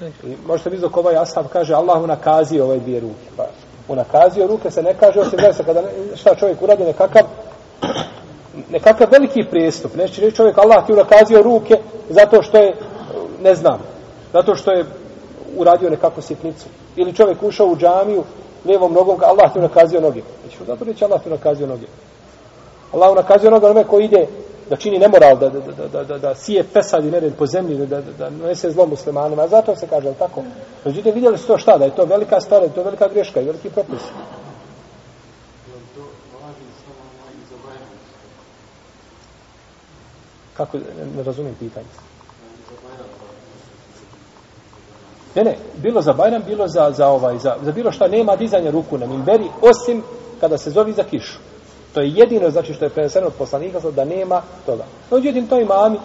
[0.00, 3.28] I možete vidjeti dok ovaj ashab kaže Allah mu nakazio ove dvije ruke.
[3.36, 3.46] Pa,
[3.90, 7.22] mu nakazio ruke se ne kaže osim zaista kada ne- šta čovjek uradi nekakav
[8.70, 9.94] nekakav veliki prijestup.
[9.96, 11.78] Neće reći čovjek Allah ti unakazio ruke
[12.08, 12.74] zato što je,
[13.42, 13.78] ne znam,
[14.32, 14.84] zato što je
[15.56, 16.66] uradio nekakvu sitnicu.
[16.96, 18.24] Ili čovjek ušao u džamiju
[18.64, 20.20] lijevom nogom, Allah ti unakazio noge.
[20.44, 21.86] Neće zato reći Allah ti unakazio noge.
[22.92, 24.26] Allah unakazio noge onome koji ide
[24.70, 27.86] da čini nemoral, da, da, da, da, da, da sije pesad i nered po zemlji,
[27.86, 29.48] da, da, da nese zlo muslimanima.
[29.48, 30.42] Zato se kaže, tako?
[30.84, 33.40] Međutim, vidjeli su to šta, da je to velika stvar, da je to velika greška
[33.40, 34.00] i veliki propis.
[40.56, 40.78] Kako,
[41.16, 41.86] ne, razumijem pitanje.
[45.34, 48.70] Ne, ne, bilo za Bajram, bilo za, za, ovaj, za, za bilo šta, nema dizanja
[48.70, 50.02] ruku na mimberi, osim
[50.40, 51.49] kada se zovi za kišu.
[51.94, 54.84] To je jedino, znači, što je preneseno od poslanika, da nema toga.
[55.10, 55.98] No, međutim, to imami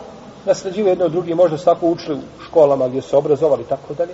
[0.46, 3.68] nasljeđivo jedno od drugi, možda su tako učili u školama gdje su se obrazovali, i
[3.68, 4.14] tako dalje.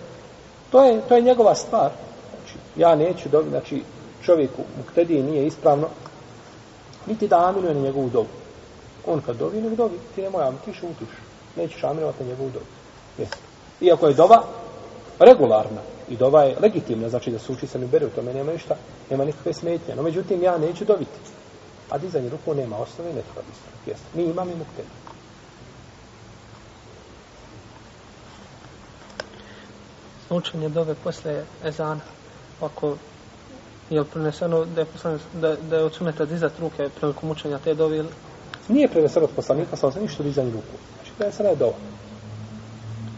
[0.72, 1.92] To je, to je njegova stvar.
[2.30, 3.84] Znači, ja neću dobi, znači,
[4.26, 5.88] čovjeku u ktediji nije ispravno,
[7.06, 8.30] niti da aminuje na njegovu dobu.
[9.08, 10.00] On kad dovi, nek dovi.
[10.16, 11.10] Ti nemoj amin, ti šutiš.
[11.56, 12.66] Nećeš aminovati na njegovu dobu.
[13.18, 13.38] Jesi.
[13.82, 14.44] Iako je doba
[15.20, 18.52] regularna i dova je legitimna, znači da se uči beru, to bere, u tome nema
[18.52, 18.76] ništa,
[19.10, 19.96] nema nikakve smetnje.
[19.96, 21.20] No, međutim, ja neću dobiti.
[21.92, 23.90] A dizanje ruku nema osnove i ne treba ispraviti.
[23.90, 24.04] Jesi.
[24.14, 24.90] Mi imamo i muktedi.
[30.36, 32.02] učenje dove posle ezana.
[32.62, 32.96] Ako
[33.90, 37.60] je li preneseno da je, poslane, da, da je od suneta dizat ruke prilikom učenja
[37.60, 38.10] te dove ili
[38.68, 40.78] Nije preneseno od poslanika, samo se ništa dizanje ruku.
[40.96, 41.78] Znači, prenesena je dova.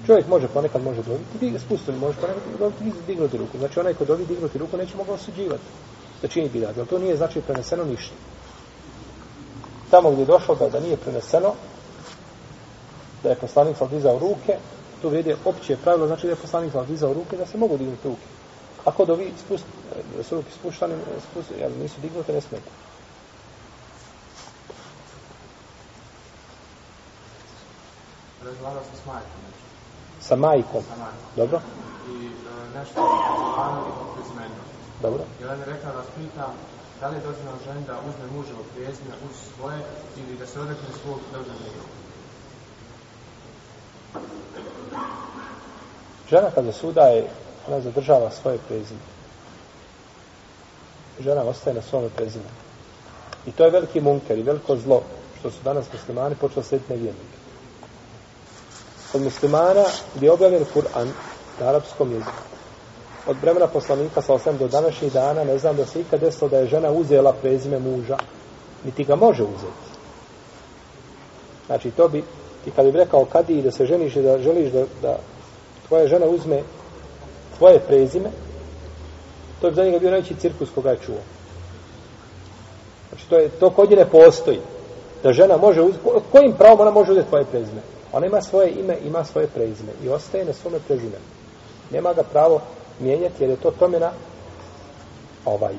[0.06, 3.58] Čovjek može ponekad može dobiti, spustili, može ponekad dobiti, dig- dignuti ruku.
[3.58, 5.64] Znači, onaj ko dobi dignuti ruku neće mogao osuđivati
[6.22, 6.78] da čini bidat.
[6.78, 8.16] Ali to nije znači preneseno ništa.
[9.94, 11.54] Tamo gdje je došlo da, da nije preneseno,
[13.24, 14.58] da je poslanik sal dizao ruke,
[15.02, 18.08] tu vrijede opće pravilo, znači da je poslanik sal dizao ruke, da se mogu dignuti
[18.08, 18.26] ruke.
[18.86, 19.66] Ako dovi spust,
[20.18, 20.96] da su ruke spuštane,
[21.32, 22.72] spust, jel, nisu dignute, ne smeta.
[28.46, 29.64] razgovarao sam s majkom, znači,
[30.28, 30.84] Sa majkom.
[30.84, 31.30] sa majkom.
[31.36, 31.62] Dobro?
[32.10, 33.82] I e, nešto o Zubanu
[34.38, 34.62] i.
[35.02, 35.24] Dobro.
[35.42, 36.54] I ona mi je rekla da vas pitam
[37.04, 39.80] da li je dozvoljeno ženi da uzme muževo prezime uz svoje
[40.18, 41.54] ili da se odrekne svog da uzme.
[46.30, 47.28] Žena kada suda je,
[47.68, 49.00] ona zadržava svoje prezime.
[51.20, 52.50] Žena ostaje na svome prezime.
[53.46, 55.04] I to je veliki munker i veliko zlo,
[55.40, 57.38] što su danas muslimani počeli slijediti nevjernike.
[59.12, 59.84] Kod muslimana
[60.16, 61.12] gdje je objavljen Kur'an
[61.60, 62.44] na arapskom jeziku,
[63.28, 66.58] od vremena poslanika sa osam do današnjih dana, ne znam da se ikad desilo da
[66.58, 68.18] je žena uzela prezime muža,
[68.86, 69.94] niti ga može uzeti.
[71.68, 72.24] Znači, to bi,
[72.64, 75.18] ti kad bi rekao kadi da se ženiš i da želiš da, da
[75.88, 76.62] tvoja žena uzme
[77.58, 78.30] tvoje prezime,
[79.62, 81.22] to bi za njega bio najveći cirkus koga je čuo.
[83.10, 84.60] Znači, to, je, to kod nje ne postoji.
[85.24, 87.82] Da žena može uzeti, kojim pravom ona može uzeti tvoje prezime?
[88.14, 91.26] Ona ima svoje ime, ima svoje prezime i ostaje na svome prezimenu.
[91.92, 92.62] Nema ga pravo
[93.04, 94.12] mijenjati jer je to promjena
[95.46, 95.74] ovaj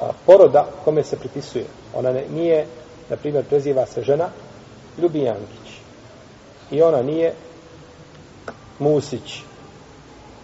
[0.00, 1.64] a, poroda kome se pripisuje.
[1.94, 2.66] Ona ne, nije,
[3.10, 4.28] na primjer, preziva se žena
[4.98, 5.70] Ljubijankić.
[6.70, 7.34] I ona nije
[8.78, 9.42] Musić.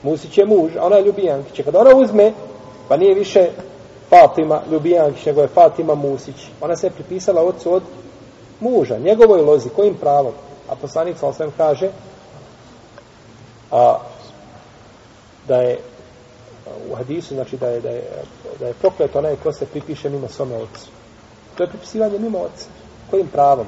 [0.02, 1.64] Musić je muž, a ona je Ljubijankić.
[1.64, 2.32] Kada ona uzme,
[2.88, 3.50] pa nije više
[4.08, 6.36] Fatima Ljubijankić, nego je Fatima Musić.
[6.60, 7.82] Ona se je pripisala ocu od
[8.60, 10.32] muža, njegovoj lozi, kojim pravom?
[10.68, 11.90] A poslanik sa osvijem kaže
[13.70, 13.98] a,
[15.50, 15.78] da je
[16.90, 18.02] u hadisu, znači da je, da je,
[18.58, 20.86] da je proklet onaj ko se pripiše mimo svome ocu.
[21.56, 22.66] To je pripisivanje mimo oca.
[23.10, 23.66] Kojim pravom?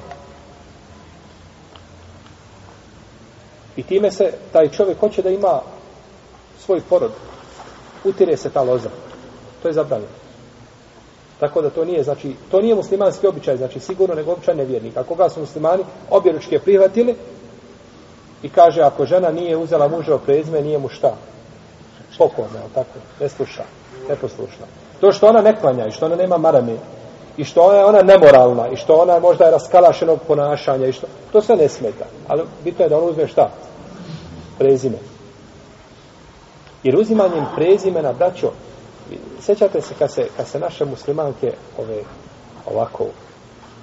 [3.75, 5.59] I time se taj čovjek hoće da ima
[6.59, 7.11] svoj porod.
[8.03, 8.89] Utire se ta loza.
[9.61, 10.11] To je zabranjeno.
[11.39, 14.99] Tako da to nije, znači, to nije muslimanski običaj, znači sigurno nego običaj nevjernika.
[14.99, 17.15] Ako ga su muslimani objeručke prihvatili
[18.43, 21.15] i kaže ako žena nije uzela muževo prezme, nije mu šta?
[22.17, 22.99] Pokorna, je tako?
[23.19, 23.63] Ne sluša,
[24.09, 24.65] neposlušna.
[25.01, 26.75] To što ona ne klanja i što ona nema marame
[27.37, 30.93] i što ona je ona nemoralna i što ona je možda je raskalašenog ponašanja i
[30.93, 32.05] što, to sve ne smeta.
[32.27, 33.49] Ali bitno je da ona uzme šta?
[34.57, 34.97] Prezime.
[36.83, 38.51] Jer uzimanjem prezimena, braćo,
[39.41, 42.03] Sjećate se kad se, kad se naše muslimanke ove
[42.65, 43.05] ovako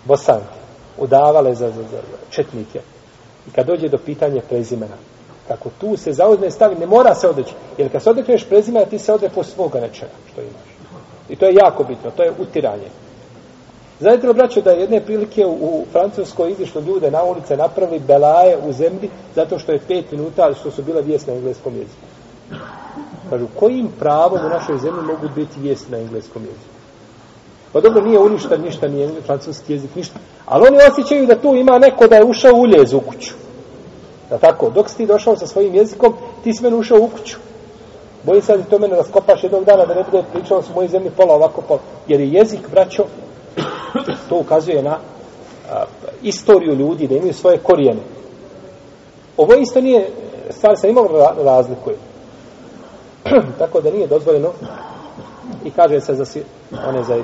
[0.05, 0.61] bosanke
[0.99, 1.99] udavale za, za, za
[2.31, 2.81] četnike
[3.49, 4.97] i kad dođe do pitanja prezimena
[5.51, 8.99] kako tu se zauzme stavi, ne mora se odreći jer kad se odrekneš prezimena ti
[8.99, 10.71] se odre svoga nečega što imaš
[11.29, 12.91] i to je jako bitno, to je utiranje
[14.01, 17.99] Znate li, braćo, da je jedne prilike u, u Francuskoj izišlo ljude na ulice, napravili
[17.99, 22.07] belaje u zemlji, zato što je pet minuta, što su bile vijest na engleskom jeziku.
[23.31, 26.75] Kažu, kojim pravom u našoj zemlji mogu biti vijest na engleskom jeziku?
[27.73, 30.19] Pa dobro, nije uništa ništa, nije francuski jezik, ništa.
[30.47, 33.35] Ali oni osjećaju da tu ima neko da je ušao u u kuću.
[34.31, 36.15] Da tako, dok si ti došao sa svojim jezikom,
[36.45, 37.37] ti si meni ušao u kuću.
[38.23, 40.89] Bojim se da ti to mene raskopaš jednog dana da ne bude pričao su mojoj
[40.89, 41.81] zemlji pola ovako pola.
[42.09, 43.05] Jer je jezik, braćo,
[44.29, 44.99] to ukazuje na
[45.71, 45.85] a,
[46.23, 48.01] istoriju ljudi, da imaju svoje korijene.
[49.37, 50.11] Ovo isto nije,
[50.51, 51.97] stvar se imalo razlikuje.
[53.59, 54.53] tako da nije dozvoljeno
[55.65, 56.43] i kaže se za si,
[56.89, 57.17] one za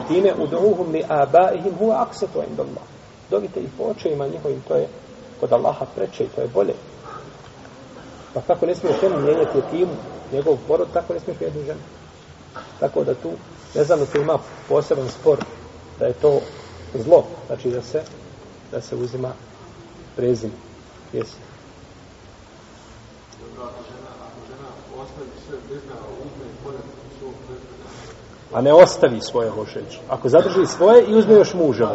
[0.42, 2.80] u duhum li abaihim hu aksetu im dolma.
[3.30, 4.88] Dovite ih po očevima njihovim, to je
[5.40, 6.74] kod Allaha preče i to je bolje.
[8.36, 9.92] Pa kako ne smiješ ženu mijenjati etimu,
[10.32, 11.80] njegov porod, tako ne smiješ jednu ženu.
[12.80, 13.30] Tako da tu,
[13.74, 15.38] ne znam da tu ima poseban spor,
[15.98, 16.40] da je to
[16.94, 18.02] zlo, znači da se
[18.72, 19.32] da se uzima
[20.16, 20.52] prezim.
[21.12, 21.36] Jesi.
[28.52, 29.98] A ne ostavi svoje hošeć.
[30.08, 31.90] Ako zadrži svoje i uzme još muža.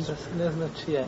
[0.00, 1.06] Da se ne zna čije.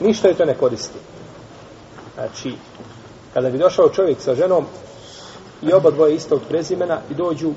[0.00, 0.98] Ništa je to ne koristi.
[2.14, 2.54] Znači,
[3.34, 4.66] kada bi došao čovjek sa ženom
[5.62, 7.52] i oba dvoje istog prezimena i dođu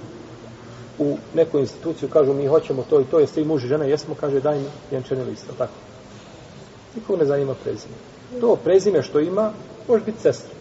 [1.00, 4.16] u neku instituciju, kažu mi hoćemo to i to, jeste i muž i žena, jesmo,
[4.20, 5.74] kaže daj mi vjenčani lista, tako.
[6.96, 7.96] Nikog ne zanima prezime.
[8.42, 9.52] To prezime što ima,
[9.88, 10.54] može biti sestra,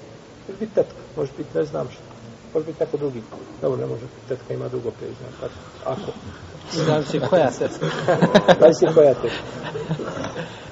[0.49, 2.08] može biti tetka, može biti ne znam što,
[2.55, 3.23] može biti neko drugi.
[3.63, 5.29] Dobro, ne može tetka, ima drugo prezime.
[5.41, 5.53] Tako,
[5.85, 6.13] ako.
[6.73, 7.89] Znači, koja sestra?
[8.59, 9.43] Znači, koja tetka.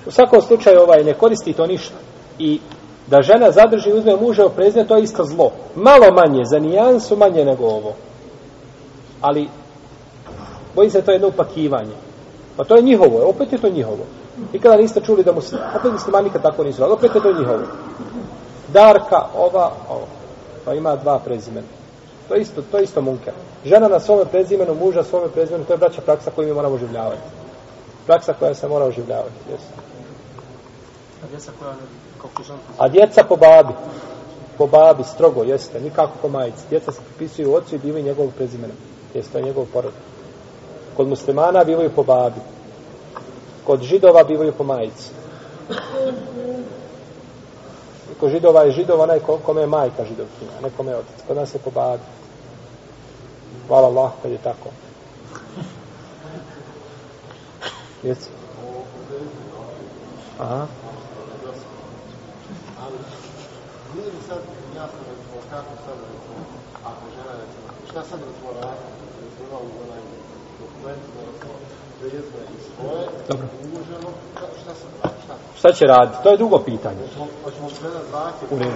[0.07, 1.95] U svakom slučaju, ovaj, ne koristi to ništa.
[2.39, 2.61] I
[3.07, 5.53] da žena zadrži i uzme muža u prezime, to je isto zlo.
[5.75, 7.95] Malo manje, za nijansu manje nego ovo.
[9.21, 9.49] Ali,
[10.75, 11.95] bojim se to je jedno upakivanje.
[12.57, 14.05] Pa to je njihovo, opet je to njihovo.
[14.53, 17.63] Nikada niste čuli da muslim, opet muslimani nikad tako nisu, ali opet je to njihovo.
[18.73, 20.16] Darka, ova, ova.
[20.67, 21.67] Pa ima dva prezimena.
[22.29, 23.33] To je isto, to je isto munker.
[23.65, 27.23] Žena na svome prezimenu, muža svome prezimenu, to je braća praksa koju mi moramo oživljavati.
[28.07, 29.65] Praksa koja se mora oživljavati, jesu.
[32.79, 33.25] A djeca koja.
[33.25, 33.73] A po babi.
[34.59, 35.81] Po babi, strogo, jeste.
[35.81, 36.65] Nikako po majici.
[36.71, 38.75] Djeca se pripisuju ocu i bivaju njegovog prezimena.
[39.15, 39.93] Jeste, to je njegov porod.
[40.97, 42.41] Kod muslimana bivaju po babi.
[43.67, 45.11] Kod židova bivaju po majici.
[48.15, 51.19] Kod židova je židova onaj ko- kome je majka židovkinja, a ne kome je otac.
[51.27, 52.03] Kod nas je po babi.
[53.69, 54.69] Hvala Allah kad je tako.
[58.03, 58.31] Jesi?
[60.39, 60.67] Aha.
[63.95, 64.41] Nije li sad
[64.77, 66.39] jasno recimo kako sad recimo,
[66.85, 68.87] ako žena recimo, šta sad recimo radi,
[69.25, 70.03] recimo u onaj
[70.61, 71.55] dokument, recimo,
[73.29, 73.47] Dobro.
[75.59, 76.23] šta, će raditi?
[76.23, 77.03] To je drugo pitanje.
[78.51, 78.73] U redu.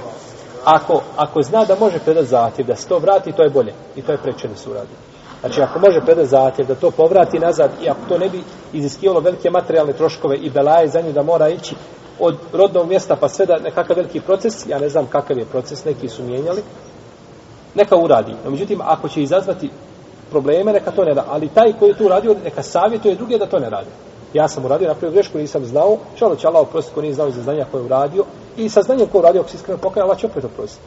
[0.65, 3.75] Ako, ako zna da može predati zahtjev, da se to vrati, to je bolje.
[3.97, 4.95] I to je preče da se uradi.
[5.41, 8.43] Znači, ako može predati zahtjev, da to povrati nazad, i ako to ne bi
[8.73, 11.75] iziskivalo velike materijalne troškove i belaje za nju da mora ići
[12.19, 15.85] od rodnog mjesta pa sve da nekakav veliki proces, ja ne znam kakav je proces,
[15.85, 16.63] neki su mijenjali,
[17.75, 18.35] neka uradi.
[18.45, 19.71] No, međutim, ako će izazvati
[20.31, 21.25] probleme, neka to ne da.
[21.29, 23.91] Ali taj koji je tu radio, neka savjetuje druge da to ne radi.
[24.35, 27.43] Ja sam uradio, napravio grešku, nisam znao, čalo će Allah oprostiti ko nije znao za
[27.43, 28.25] znanja koje je uradio,
[28.57, 30.83] i sa znanjem koje je uradio, ako se iskreno pokaja, Allah će opet oprostiti.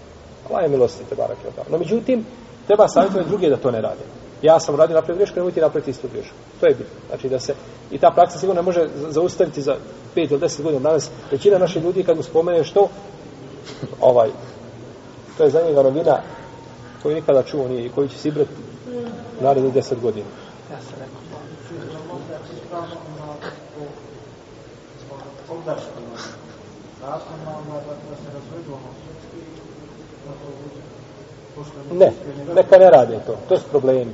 [0.49, 1.65] Allah je milosti, te barak je odao.
[1.71, 2.25] No, međutim,
[2.67, 4.03] treba savjetovati druge da to ne rade.
[4.41, 6.35] Ja sam uradio, napravio grešku, nemojte napraviti istu grešku.
[6.59, 6.99] To je bitno.
[7.07, 7.55] Znači da se,
[7.91, 9.75] i ta praksa sigurno ne može zaustaviti za
[10.15, 10.89] 5 ili 10 godina.
[10.89, 12.87] Danas, većina naše ljudi, kad mu spomene što,
[14.01, 14.29] ovaj,
[15.37, 16.17] to je za njega novina
[17.03, 18.51] koju nikada čuo nije i koju će sibrati
[19.41, 20.25] narednih 10 godina.
[20.71, 21.23] Ja sam rekao.
[31.91, 32.11] Ne,
[32.55, 33.35] neka ne rade to.
[33.49, 34.13] To su problemi.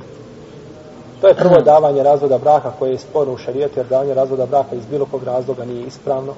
[1.20, 4.76] To je prvo davanje razvoda braka koje je sporno u šarijetu, jer davanje razvoda braka
[4.76, 6.34] iz bilo kog razloga nije ispravno.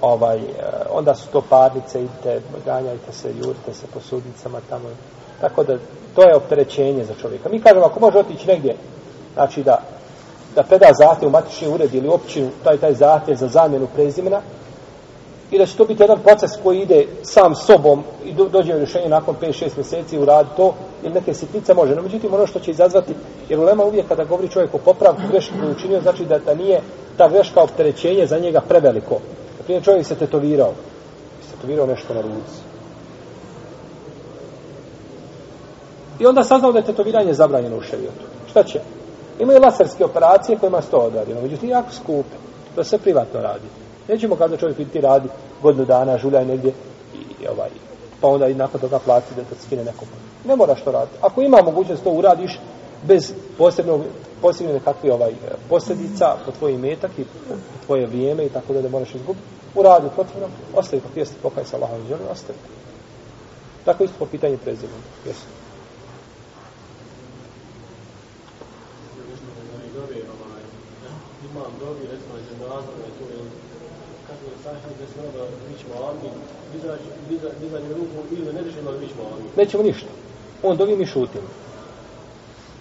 [0.00, 0.42] Ovaj, e,
[0.90, 4.88] onda su to parnice, idite, ganjajte se, jurite se po sudnicama tamo.
[5.40, 5.76] Tako da,
[6.18, 7.48] to je opterećenje za čovjeka.
[7.48, 8.76] Mi kažemo, ako može otići negdje,
[9.34, 9.80] znači da,
[10.54, 14.40] da preda zahtjev u matični ured ili općinu, taj, taj zahtjev za zamjenu prezimena,
[15.50, 18.78] i da će to biti jedan proces koji ide sam sobom i do, dođe u
[18.78, 21.94] rješenje nakon 5-6 mjeseci u rad to ili neke sitnice može.
[21.94, 23.14] No, međutim, ono što će izazvati,
[23.48, 26.80] jer ulema uvijek kada govori čovjek o popravku greške koju učinio, znači da, da nije
[27.16, 29.14] ta greška opterećenje za njega preveliko.
[29.58, 30.72] Na primjer, čovjek se tetovirao.
[31.42, 32.67] Se tetovirao nešto na ruci.
[36.18, 38.24] I onda saznao da je tetoviranje zabranjeno u šerijotu.
[38.50, 38.80] Šta će?
[39.38, 41.40] Imaju laserske operacije kojima se to odradilo.
[41.42, 42.36] Međutim, jako skupe.
[42.74, 43.68] To se privatno radi.
[44.08, 45.28] Nećemo kada čovjek ti radi
[45.62, 46.72] godinu dana, žuljaj negdje
[47.14, 47.70] i, ovaj,
[48.20, 50.08] pa onda i nakon toga plati da te skine nekom.
[50.44, 51.18] Ne moraš to raditi.
[51.20, 52.60] Ako ima mogućnost to uradiš
[53.02, 54.00] bez posebnog
[54.42, 55.32] posebne nekakve ovaj
[55.68, 57.54] posljedica po tvoj metak i po
[57.86, 61.76] tvoje vrijeme i tako da ne moraš izgubiti, uradi protivno, ostavi pa pijesti pokaj sa
[61.76, 62.58] Allahom i ostavi.
[63.84, 65.02] Tako isto po pitanju prezimena.
[65.26, 65.46] Jesu.
[71.58, 73.40] imam dobi, recimo, iz nadzor, to je
[74.38, 76.32] kako sahih, da se onda vićemo amin,
[77.60, 79.46] dizanje ruku ili ne rešimo da vićemo amin.
[79.56, 80.08] Nećemo ništa.
[80.62, 81.48] On dovi mi šutimo.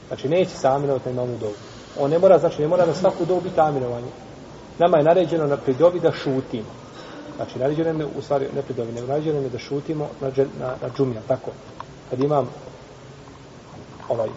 [0.08, 1.56] Znači, neće se aminovati na imamu dobu.
[2.00, 4.08] On ne mora, znači, ne mora na svaku dobu biti aminovanje.
[4.80, 6.70] Nama je naređeno na pridobi da šutimo.
[7.36, 10.28] Znači, naređeno je, u stvari, ne pridobi, nego naređeno je da šutimo na,
[10.60, 11.52] na, na džumija, tako.
[12.10, 12.50] Kad imam
[14.10, 14.30] ovaj,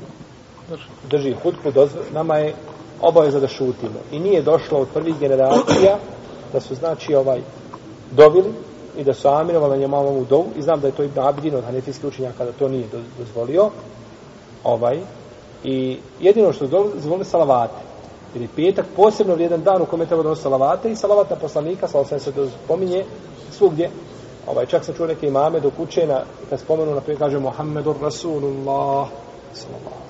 [1.11, 2.55] drži hutbu, dozv, nama je
[3.01, 4.01] obaveza da šutimo.
[4.12, 5.99] I nije došlo od prvih generacija
[6.53, 7.40] da su, znači, ovaj,
[8.11, 8.53] dovili
[8.96, 10.46] i da su aminovali na njemamovu dovu.
[10.57, 12.86] I znam da je to Ibn Abidin od Hanefijskih učenjaka da to nije
[13.18, 13.70] dozvolio.
[14.64, 15.01] Ovaj,
[15.64, 17.90] I jedino što dozvoli salavate.
[18.34, 21.88] Jer je petak posebno vrijedan dan u kome treba donositi salavate i salavat na poslanika,
[21.88, 23.05] salavat se to spominje
[23.51, 23.90] svugdje.
[24.46, 29.09] Ovaj, čak sam čuo neke imame dok uče na, kad spomenu, na kaže Muhammedur Rasulullah,
[29.55, 30.01] sallallahu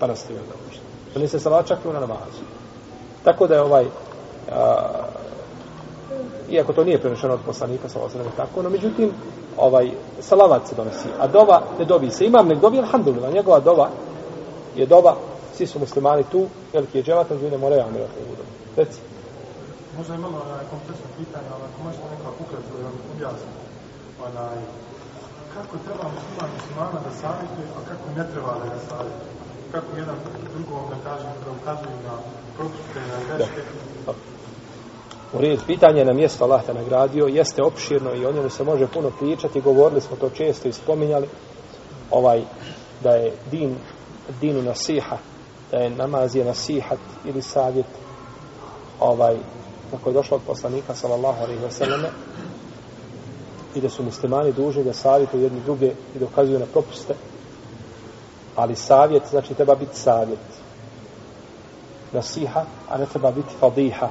[0.00, 0.80] pa nastavio da uče.
[1.14, 2.42] Pa to se salavat čak na namazu.
[3.24, 3.84] Tako da je ovaj,
[4.52, 4.78] a,
[6.50, 9.10] iako to nije prenešeno od poslanika, salavat se tako, no međutim,
[9.56, 9.90] ovaj,
[10.20, 12.26] salavat se donosi, a dova ne dobi se.
[12.26, 13.88] Imam nek dobi, alhamdulillah, njegova dova
[14.76, 15.16] je doba,
[15.56, 18.42] svi su muslimani tu, veliki je džemat, ljudi moraju amirati u.
[18.76, 19.00] Reci.
[19.96, 23.62] Možda je malo onaj kompleksno pitanje, ali ako možete nekako ukratko da vam objasnite.
[24.26, 24.58] Onaj,
[25.54, 29.32] kako treba musliman muslimana da savjetuje, a kako ne treba da ga savjetuje?
[29.74, 30.18] Kako jedan
[30.54, 32.14] drugom da kaže, da ukazuju na
[32.56, 33.60] propuste, na greške?
[35.32, 38.86] U redu, pitanje na mjesto Allah te nagradio jeste opširno i o njemu se može
[38.86, 41.28] puno pričati, govorili smo to često i spominjali,
[42.10, 42.42] ovaj,
[43.02, 43.76] da je din
[44.40, 45.16] dinu nasiha,
[45.70, 47.86] da je namaz je nasihat ili savjet,
[49.00, 49.36] ovaj,
[49.90, 52.06] kako je došlo od poslanika, sallallahu alaihi wasallam,
[53.74, 57.14] i da su muslimani dužni da savjetuju jedni druge i dokazuju na propuste,
[58.56, 60.38] ali savjet, znači treba biti savjet.
[62.12, 64.08] Nasiha, a ne treba biti fadiha.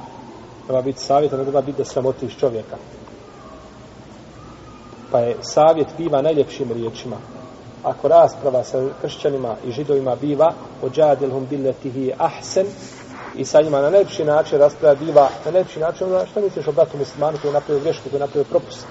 [0.66, 2.76] Treba biti savjet, a ne treba biti da sramotiš čovjeka.
[5.10, 7.16] Pa je savjet biva najljepšim riječima,
[7.82, 10.52] ako rasprava sa kršćanima i židovima biva
[10.82, 12.66] ođadilhum billetihi ahsen
[13.36, 16.72] i sa njima na najljepši način rasprava biva na najljepši način onda što misliš o
[16.72, 18.86] bratu muslimanu koji je napravio grešku, koji je napravio propust?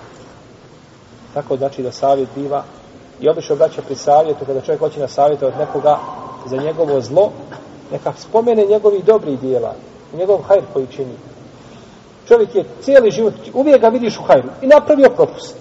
[1.33, 2.63] Tako znači da savjet biva.
[3.21, 5.99] I obično obraća pri savjetu kada čovjek hoće na savjetu od nekoga
[6.45, 7.31] za njegovo zlo
[7.91, 9.75] neka spomene njegovi dobri dijela
[10.17, 11.30] njegov hajr koji čini
[12.31, 15.55] čovjek je cijeli život uvijek ga vidiš u hajru i napravio propust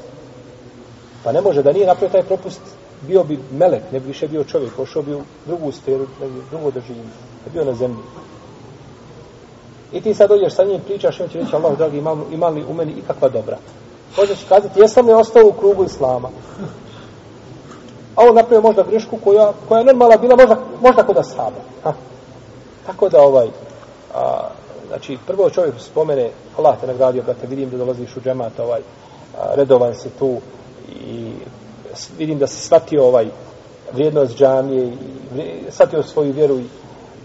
[1.24, 2.60] pa ne može da nije napravio taj propust
[3.00, 6.42] bio bi melek, ne bi više bio čovjek, pošao bi u drugu sferu, ne bi
[6.50, 7.02] drugo doživio,
[7.46, 8.02] ne bio na zemlji.
[9.92, 12.48] I ti sad dođeš sa njim, pričaš i on će reći, Allah, dragi, imam, ima
[12.48, 13.58] li u meni ikakva dobra?
[14.16, 16.28] Možeš kazati, jesam li ostao u krugu Islama?
[18.16, 21.60] A on napravio možda grešku koja, koja je normala bila, možda, možda kod Ashaba.
[21.84, 21.92] Ha.
[22.86, 23.48] Tako da ovaj,
[24.14, 24.48] a,
[24.90, 28.80] znači, prvo čovjek spomene, Allah te nagradio, brate, vidim da dolaziš u džemat, ovaj,
[29.54, 30.36] redovan se tu
[31.06, 31.32] i
[32.18, 33.26] vidim da se shvatio ovaj
[33.92, 34.92] vrijednost džamije i
[35.70, 36.64] shvatio svoju vjeru i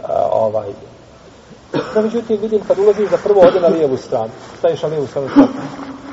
[0.03, 0.67] a, ovaj.
[1.95, 5.27] No međutim vidim kad ulaziš za prvo ode na lijevu stranu staviš na lijevu stranu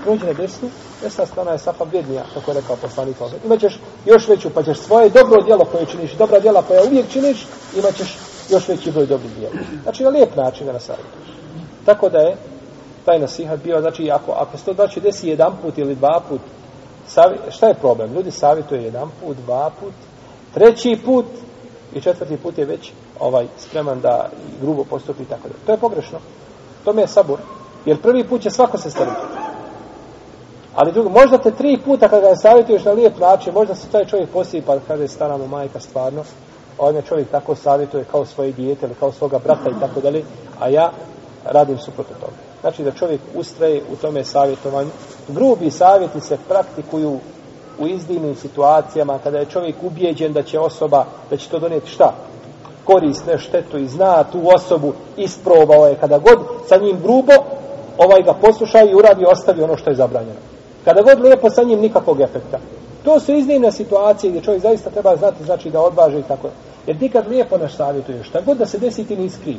[0.04, 0.68] prođe na desnu
[1.02, 5.10] desna strana je safa vrijednija kako je rekao poslanik imaćeš još veću pa ćeš svoje
[5.10, 7.46] dobro djelo koje činiš dobra djela koja uvijek činiš
[7.78, 8.18] imaćeš
[8.50, 9.54] još veći broj dobrih djela.
[9.82, 11.41] Znači na lijep način ga nasavjetuješ
[11.86, 12.36] tako da je
[13.04, 16.40] taj nasihat bio znači ako, ako se to znači desi jedan put ili dva put
[17.06, 18.14] Savi, šta je problem?
[18.14, 19.92] Ljudi savjetuje jedan put, dva put,
[20.54, 21.26] treći put
[21.94, 24.28] i četvrti put je već ovaj spreman da
[24.60, 25.54] grubo postupi i tako da.
[25.66, 26.18] To je pogrešno.
[26.84, 27.38] To mi je sabor.
[27.86, 29.16] Jer prvi put će svako se staviti.
[30.74, 34.04] Ali drugo, možda te tri puta kada ga savjetuješ na lijep način, možda se taj
[34.04, 36.24] čovjek poslije pa kaže stara mu majka stvarno,
[36.78, 40.24] ovaj me čovjek tako savjetuje kao svoje dijete ili kao svoga brata i tako dalje,
[40.60, 40.92] a ja
[41.44, 42.32] radim suprotno toga.
[42.60, 44.90] Znači da čovjek ustraje u tome savjetovanju.
[45.28, 47.18] Grubi savjeti se praktikuju
[47.78, 52.14] u izdivnim situacijama kada je čovjek ubijeđen da će osoba, da će to donijeti šta?
[52.84, 56.38] Korisne štetu i zna tu osobu, isprobao je kada god
[56.68, 57.32] sa njim grubo,
[57.98, 60.40] ovaj ga posluša i uradi ostavi ono što je zabranjeno.
[60.84, 62.58] Kada god lijepo sa njim nikakvog efekta.
[63.04, 66.48] To su iznimne situacije gdje čovjek zaista treba znati, znači da odvaže i tako.
[66.86, 69.58] Jer ti kad lijepo naš savjetuješ, šta god da se desi ti nisi kriv.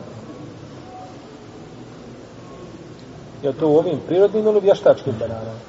[3.43, 5.59] Je to u ovim prirodnim ili vještačkim bananama?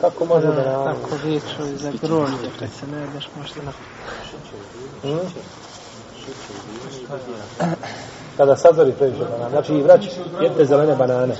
[0.00, 0.84] Kako može Da, banana?
[0.84, 3.72] Tako viču i za grožnje, kad se ne jedeš možda na...
[5.02, 5.18] Hmm?
[8.36, 9.50] Kada sazori previše banana.
[9.50, 10.08] Znači i vrać,
[10.42, 11.34] jedte zelene banane.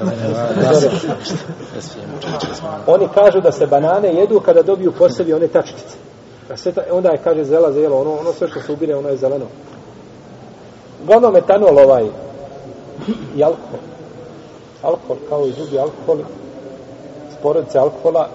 [2.87, 5.97] Oni kažu da se banane jedu kada dobiju po sebi one tačkice.
[6.53, 9.09] A sve ta, onda je, kaže, zela, zelo, ono, ono sve što se ubire, ono
[9.09, 9.47] je zeleno.
[11.03, 12.07] Uglavnom metanol ovaj
[13.37, 13.88] i alkohol.
[14.83, 16.19] Alkohol, kao i drugi alkohol
[17.39, 18.29] sporedice alkohola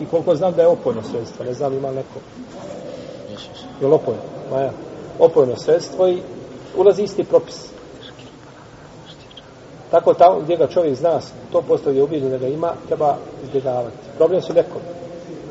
[0.00, 2.20] i koliko znam da je opojno sredstvo, ne znam ima neko.
[3.80, 4.20] Je li opojno?
[4.50, 4.72] Maja.
[5.18, 6.22] Opojno sredstvo i
[6.76, 7.70] ulazi isti propis.
[9.90, 11.20] Tako tamo gdje ga čovjek zna,
[11.52, 13.96] to postoje je ubijeđen da ga ima, treba izbjegavati.
[14.16, 14.84] Problem su lekovi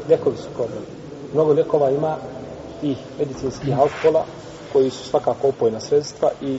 [0.10, 0.84] lekovi su problem.
[1.34, 2.16] Mnogo lekova ima
[2.82, 4.26] tih medicinskih alkohola
[4.74, 6.58] koji su svakako opojna sredstva i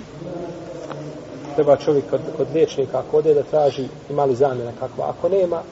[1.58, 5.04] treba čovjek kod, kod liječnika ako ode da traži ima li zamjena kakva.
[5.08, 5.62] Ako nema,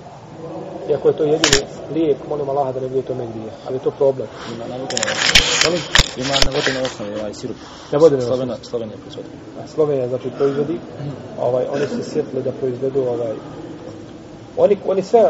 [0.91, 1.61] iako je to jedini
[1.95, 3.43] lijek, molim Allaha da ne bude to negdje.
[3.67, 4.29] Ali je to problem.
[4.55, 5.79] Ima na vodene osnovi.
[6.17, 7.57] Ima na vodene osnovi ovaj sirup.
[7.93, 9.29] Na vodene Slovena, Slovenija proizvodi.
[9.75, 10.79] Slovenija znači proizvodi,
[11.41, 13.35] ovaj oni su sjetili da proizvedu ovaj
[14.57, 15.23] oni oni sve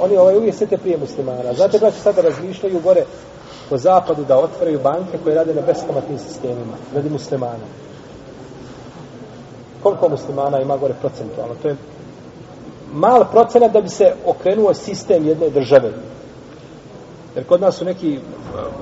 [0.00, 1.54] oni ovaj uvijek sve te prije muslimana.
[1.54, 3.04] Znate braći sada razmišljaju gore
[3.70, 7.66] po zapadu da otvaraju banke koje rade na beskamatnim sistemima, radi muslimana.
[9.84, 11.54] Koliko muslimana ima gore procentualno?
[11.62, 11.76] To je
[12.92, 15.92] mal procenat da bi se okrenuo sistem jedne države.
[17.34, 18.18] Jer kod nas su neki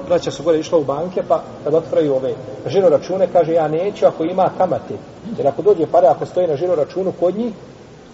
[0.09, 2.35] braća su gore išla u banke, pa kad otvaraju ove
[2.67, 4.95] žiro račune, kaže ja neću ako ima kamate.
[5.39, 7.53] Jer ako dođe pare, ako stoji na žiro računu kod njih,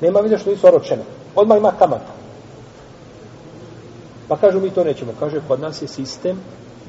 [0.01, 1.03] nema vidio što nisu oročene.
[1.34, 2.12] Odmah ima kamata.
[4.28, 5.12] Pa kažu mi to nećemo.
[5.20, 6.41] Kaže, kod nas je sistem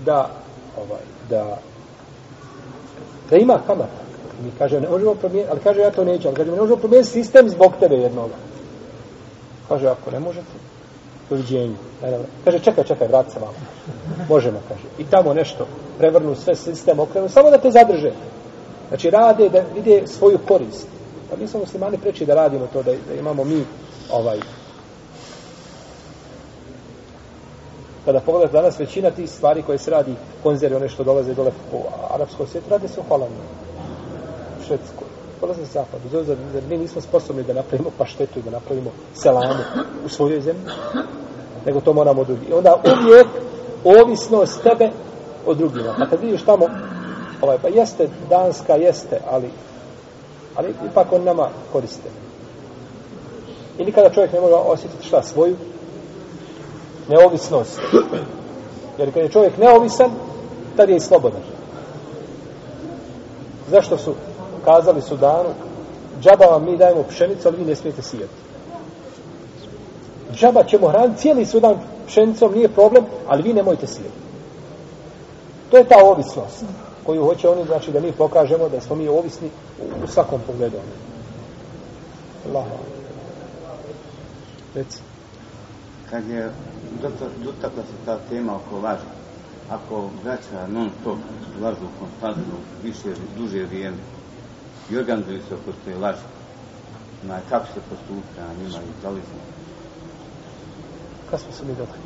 [0.06, 0.30] da,
[0.78, 1.58] ovaj, da,
[3.30, 4.09] da ima kamata.
[4.44, 6.28] Mi kaže, ne možemo promijeniti, ali kaže, ja to neću.
[6.28, 8.36] Ali kaže, ne možemo promijeniti sistem zbog tebe jednoga.
[9.68, 10.54] Kaže, ako ne možete,
[11.30, 11.76] doviđenju.
[12.04, 13.54] E, kaže, čekaj, čekaj, vrat se vam.
[14.30, 14.88] Možemo, kaže.
[14.98, 15.68] I tamo nešto
[15.98, 18.12] prevrnu sve sistem, okrenu, samo da te zadrže.
[18.88, 20.88] Znači, rade da vide svoju korist.
[21.30, 23.66] Pa mi smo muslimani preći da radimo to, da, da imamo mi
[24.12, 24.40] ovaj
[28.10, 31.52] pa kada pogledate danas većina tih stvari koje se radi konzervi, one što dolaze dole
[31.72, 31.78] po
[32.14, 33.42] arapskom svijetu, rade se u Holandiji,
[34.70, 35.08] Švedskoj,
[35.42, 36.10] dolaze se zapadu.
[36.12, 39.64] Zar, zar, zar mi nismo sposobni da napravimo paštetu i da napravimo selamu
[40.06, 40.64] u svojoj zemlji?
[41.66, 42.46] Nego to moramo drugi.
[42.50, 43.28] I onda uvijek
[43.84, 44.90] ovisnost tebe
[45.46, 45.96] od drugima.
[46.00, 46.68] Pa kad vidiš tamo,
[47.42, 49.50] ovaj, pa jeste Danska, jeste, ali
[50.56, 52.10] ali ipak on nama koriste.
[53.78, 55.56] I nikada čovjek ne može osjetiti šta svoju
[57.08, 57.80] neovisnost.
[58.98, 60.12] Jer kad je čovjek neovisan,
[60.76, 61.42] tad je i slobodan.
[63.72, 64.14] Zašto su
[64.66, 65.50] kazali su danu,
[66.22, 68.34] džaba vam mi dajemo pšenicu, ali vi ne smijete sijati.
[70.34, 71.76] Džaba ćemo hraniti cijeli sudan
[72.08, 74.20] pšenicom, nije problem, ali vi nemojte sijati.
[75.72, 76.64] To je ta ovisnost
[77.06, 79.50] koju hoće oni, znači da mi pokažemo da smo mi ovisni
[80.04, 80.78] u, svakom pogledu.
[82.50, 82.66] Allah.
[84.76, 85.00] Reci.
[86.10, 86.52] Kad je
[87.44, 89.06] dotakla se ta tema oko laži,
[89.70, 91.18] ako braća non stop
[91.62, 92.54] lažu konstantno
[92.84, 93.98] više, duže vrijeme
[94.92, 96.28] i organizuju se oko te laži,
[97.24, 99.40] na kako se postupa na njima i da li smo?
[101.32, 102.02] Kad smo se mi dotakli?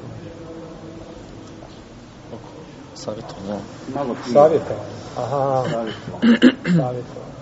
[2.95, 3.61] Savjetovanje.
[3.95, 4.33] Malo prije.
[4.33, 4.93] Savjetovanje.
[5.17, 6.37] Aha, Savjetovanje.
[6.63, 7.33] savjetovanje.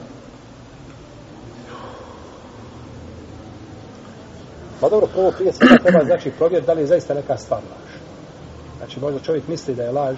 [4.82, 7.92] Pa dobro, prvo prije svega treba znači provjeriti da li je zaista neka stvar laž.
[8.78, 10.18] Znači možda čovjek misli da je laž,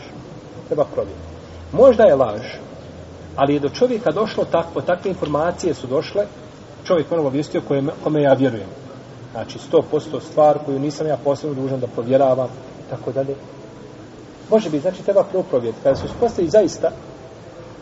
[0.67, 1.27] treba provjeriti.
[1.71, 2.41] Možda je laž,
[3.35, 6.25] ali je do čovjeka došlo tako, takve informacije su došle,
[6.83, 8.67] čovjek ono obavijestio kome, kome ja vjerujem.
[9.31, 12.49] Znači 100% stvar koju nisam ja posebno dužan da provjeravam,
[12.89, 13.35] tako dalje.
[14.49, 15.83] Može biti, znači treba prvo provjeriti.
[15.83, 16.91] Kada se uspostavi zaista,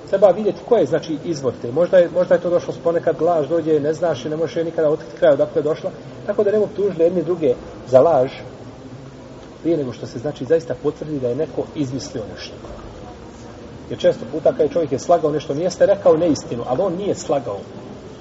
[0.09, 1.71] treba vidjeti ko je, znači, izvor te.
[1.71, 4.55] Možda je, možda je to došlo s ponekad laž, dođe, ne znaš i ne možeš
[4.55, 5.91] je nikada otkriti kraj odakle je došla.
[6.25, 7.53] Tako da ne mogu tužili jedni druge
[7.87, 8.31] za laž.
[9.61, 12.53] prije nego što se znači zaista potvrdi da je neko izmislio nešto.
[13.91, 17.15] Jer često puta kada čovjek je slagao nešto, nije ste rekao neistinu, ali on nije
[17.15, 17.59] slagao.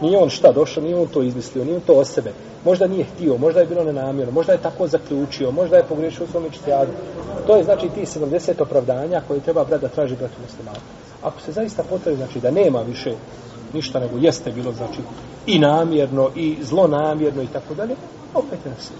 [0.01, 2.33] Nije on šta došao, nije on to izmislio, nije on to o sebe.
[2.65, 6.29] Možda nije htio, možda je bilo nenamjerno, možda je tako zaključio, možda je pogrešio u
[6.29, 6.93] svom ičtijadu.
[7.47, 10.81] To je znači ti 70 opravdanja koje treba brat da traži bratu muslimanu.
[11.23, 13.13] Ako se zaista potvrdi, znači da nema više
[13.73, 15.01] ništa nego jeste bilo, znači
[15.47, 17.95] i namjerno, i zlonamjerno i tako dalje,
[18.35, 18.97] opet ne svi.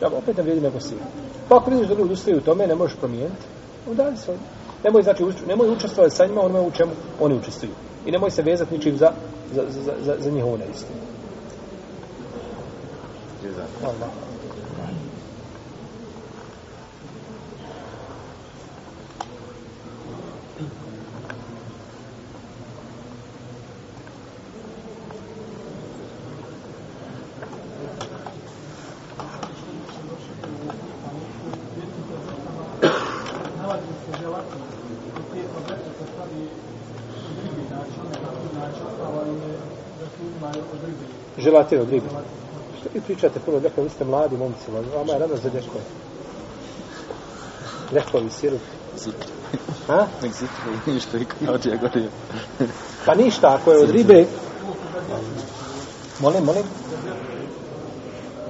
[0.00, 0.94] Da, opet ne vidi nego si.
[1.48, 3.46] Pa ako vidiš da ljudi ustaju u tome, ne možeš promijeniti,
[3.90, 4.36] onda se svoj.
[4.84, 7.72] Nemoj, znači, uč, nemoj učestvovati sa njima onome u čemu oni učestvuju.
[8.06, 9.12] I nemoj se vezati ničim za,
[9.54, 11.00] za, za, za, za njihovu neistinu.
[13.82, 14.29] Allah.
[41.70, 42.06] Želatine od ribe.
[42.80, 45.84] Što vi pričate puno ljekova, vi ste mladi momci, vama je rano za ljekove.
[47.92, 48.60] Ljekovi, sirup.
[48.96, 49.32] Zikri.
[49.86, 50.06] Ha?
[50.22, 51.18] Nek zikri, ništa.
[53.06, 54.26] Pa ništa, ako je od ribe...
[56.20, 56.62] Molim, molim.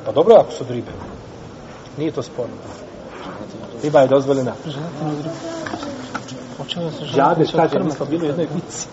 [0.05, 0.91] Pa dobro ako su od ribe.
[1.99, 2.55] Nije to sporno.
[3.83, 4.53] Riba je dozvoljena.
[4.67, 5.31] Želatinu od ribe.
[6.59, 8.87] O čemu se Džabe želatinu kaže, mi smo bili u jednoj bici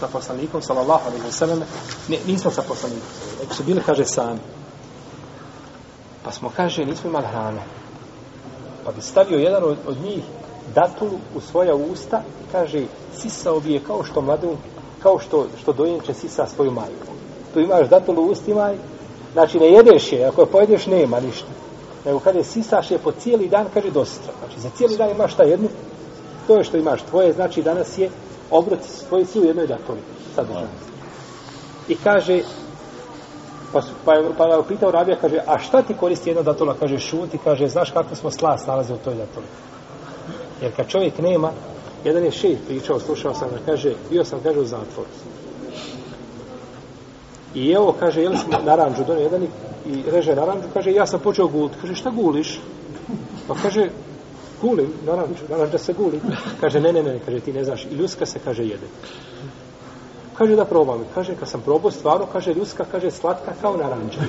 [0.00, 1.62] sa poslanikom, sallallahu alaihi wa sallam,
[2.08, 3.08] ne, nismo sa poslanikom,
[3.40, 4.40] nego su bili, kaže, sami.
[6.24, 7.62] Pa smo, kaže, nismo imali hrane.
[8.84, 10.24] Pa bi stavio jedan od, od njih
[10.74, 12.84] datulu u svoja usta i kaže,
[13.16, 14.56] sisao bi je kao što mladu,
[15.02, 17.12] kao što, što dojenče sisa svoju majku.
[17.54, 18.76] Tu imaš datulu u ustima i,
[19.32, 21.48] znači, ne jedeš je, ako je pojedeš, nema ništa.
[22.04, 24.32] Nego kada je sisaš je po cijeli dan, kaže, dosta.
[24.38, 25.68] Znači, za cijeli dan imaš šta jednu,
[26.46, 28.10] to je što imaš tvoje, znači, danas je
[28.50, 30.00] obrot svoje svi u jednoj datoli
[30.34, 30.68] sadržaj.
[31.88, 32.40] I kaže,
[33.72, 36.74] pa, su, pa, je, pa je upitao Rabija, kaže, a šta ti koristi jedna datola?
[36.80, 39.46] Kaže, šuti, kaže, znaš kako smo slas nalaze u toj datoli.
[40.62, 41.50] Jer kad čovjek nema,
[42.04, 45.08] jedan je šejh pričao, slušao sam kaže, bio sam, kaže, u zatvoru.
[47.54, 49.48] I evo, kaže, jeli smo naranđu, donio jedan i,
[49.86, 51.76] i reže naranđu, kaže, ja sam počeo guliti.
[51.80, 52.60] Kaže, šta guliš?
[53.48, 53.88] Pa kaže,
[54.60, 56.20] gulim naranđu, da se guli.
[56.60, 58.86] Kaže, ne, ne, ne, kaže, ti ne znaš, i ljuska se, kaže, jede.
[60.38, 61.04] Kaže da probam.
[61.14, 64.20] Kaže, kad sam probao stvarno, kaže, ljuska, kaže, slatka kao naranđa.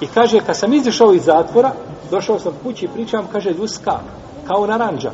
[0.00, 1.72] I kaže, kad sam izišao iz zatvora,
[2.10, 4.00] došao sam kući i pričam, kaže, ljuska,
[4.46, 5.12] kao naranđa.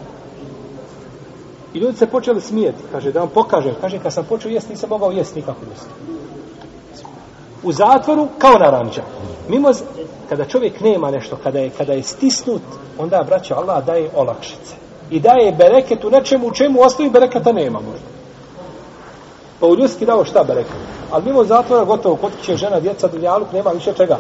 [1.75, 3.75] I ljudi se počeli smijeti, kaže, da vam pokažem.
[3.81, 5.91] Kaže, kad sam počeo jesti, nisam mogao jesti nikako ljuska.
[7.63, 9.03] U zatvoru, kao naranđa.
[9.49, 9.69] Mimo,
[10.29, 12.63] kada čovjek nema nešto, kada je, kada je stisnut,
[12.99, 14.75] onda, braćo, Allah daje olakšice.
[15.11, 18.07] I daje bereket u nečemu, u čemu ostavi bereketa nema možda.
[19.61, 20.77] Pa u ljuski dao šta bereket?
[21.11, 24.19] Ali mimo zatvora, gotovo, kod će žena, djeca, dunjaluk, nema više čega.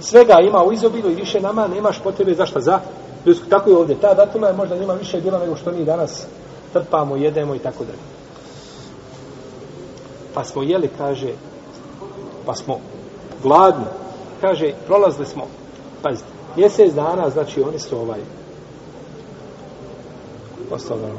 [0.00, 2.60] Svega ima u izobilju i više nama nemaš potrebe za šta?
[2.60, 2.80] Za
[3.26, 3.46] ljusku.
[3.48, 3.96] Tako je ovdje.
[4.00, 6.26] Ta datula je možda njima više bila nego što mi danas
[6.72, 7.98] trpamo, jedemo i tako dalje.
[10.34, 11.28] Pa smo jeli, kaže,
[12.46, 12.78] pa smo
[13.42, 13.84] gladni.
[14.40, 15.46] Kaže, prolazili smo,
[16.02, 18.20] pazite, mjesec dana, znači oni su ovaj,
[20.70, 21.16] ostalo da nam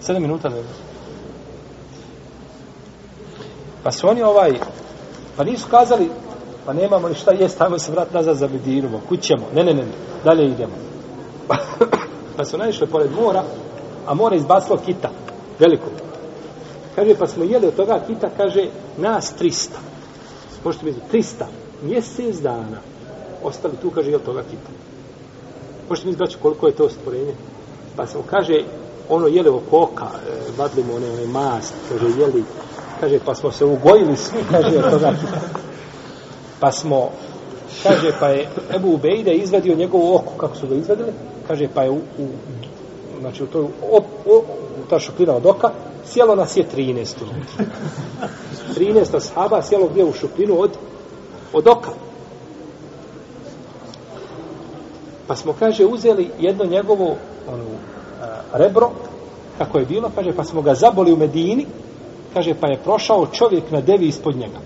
[0.00, 0.56] Sedam minuta da
[3.82, 4.52] Pa su oni ovaj,
[5.36, 6.10] pa nisu kazali,
[6.66, 9.46] pa nemamo ni šta jest, ajmo se vrat nazad za Medinovo, kućemo.
[9.54, 9.92] Ne, ne, ne, ne,
[10.24, 10.72] dalje idemo.
[12.36, 13.44] pa su naišli pored mora,
[14.06, 15.10] a more izbacilo kita,
[15.58, 16.05] veliko.
[16.96, 18.66] Kaže, pa smo jeli od toga kita, kaže,
[18.96, 19.68] nas 300.
[20.64, 21.44] Možete misliti, 300.
[21.82, 22.80] Mjesec dana.
[23.44, 24.70] Ostali tu, kaže, jel toga kita.
[25.88, 27.34] Možete mi braću, koliko je to stvorenje?
[27.96, 28.62] Pa smo, kaže,
[29.08, 32.44] ono jeli oko oka, e, vadili mu one, one mast, kaže, jeli,
[33.00, 35.40] kaže, pa smo se ugojili svi, kaže, od toga kita.
[36.60, 37.10] Pa smo,
[37.82, 41.12] kaže, pa je Ebu Ubejde izvadio njegovo oko, kako su ga izvadili,
[41.48, 42.28] kaže, pa je u, u
[43.20, 44.42] znači, u, toj, op, o,
[44.90, 45.70] ta šupljina od oka,
[46.06, 47.64] sjelo nas je 13 unutra.
[48.76, 50.70] 13 ashaba sjelo gdje u šupljinu od,
[51.52, 51.90] od oka.
[55.26, 57.16] Pa smo, kaže, uzeli jedno njegovo
[57.48, 57.64] ono,
[58.52, 58.90] rebro,
[59.58, 61.66] kako je bilo, kaže, pa smo ga zaboli u Medini,
[62.34, 64.58] kaže, pa je prošao čovjek na devi ispod njega.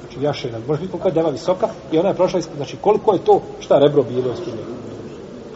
[0.00, 3.12] Znači, jaše, možeš vidjeti koliko je deva visoka, i ona je prošla ispod, znači, koliko
[3.12, 4.87] je to, šta rebro bilo ispod njega.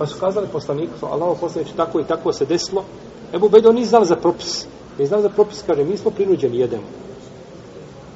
[0.03, 2.85] Pa su kazali poslaniku, Allaho poslanici, tako i tako se desilo.
[3.33, 4.67] Ebu Bedo nije znali za propis.
[4.99, 6.83] Ne znali za propis, kaže, mi smo prinuđeni, jedemo.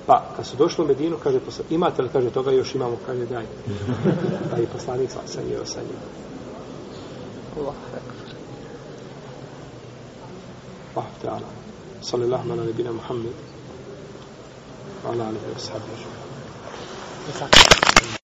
[0.07, 3.27] Pa, kad su došli u Medinu, kaže, posla, imate li, kaže, toga još imamo, kaže,
[3.27, 3.45] daj.
[4.51, 5.99] Pa i poslanik sa sam jeo sa njim.
[7.61, 8.35] Allah, ekber.
[10.95, 11.49] Allah, ta'ala.
[12.01, 13.33] Sallallahu ala nebina Muhammed.
[15.05, 16.07] Wa ala alihi wa sahbihi.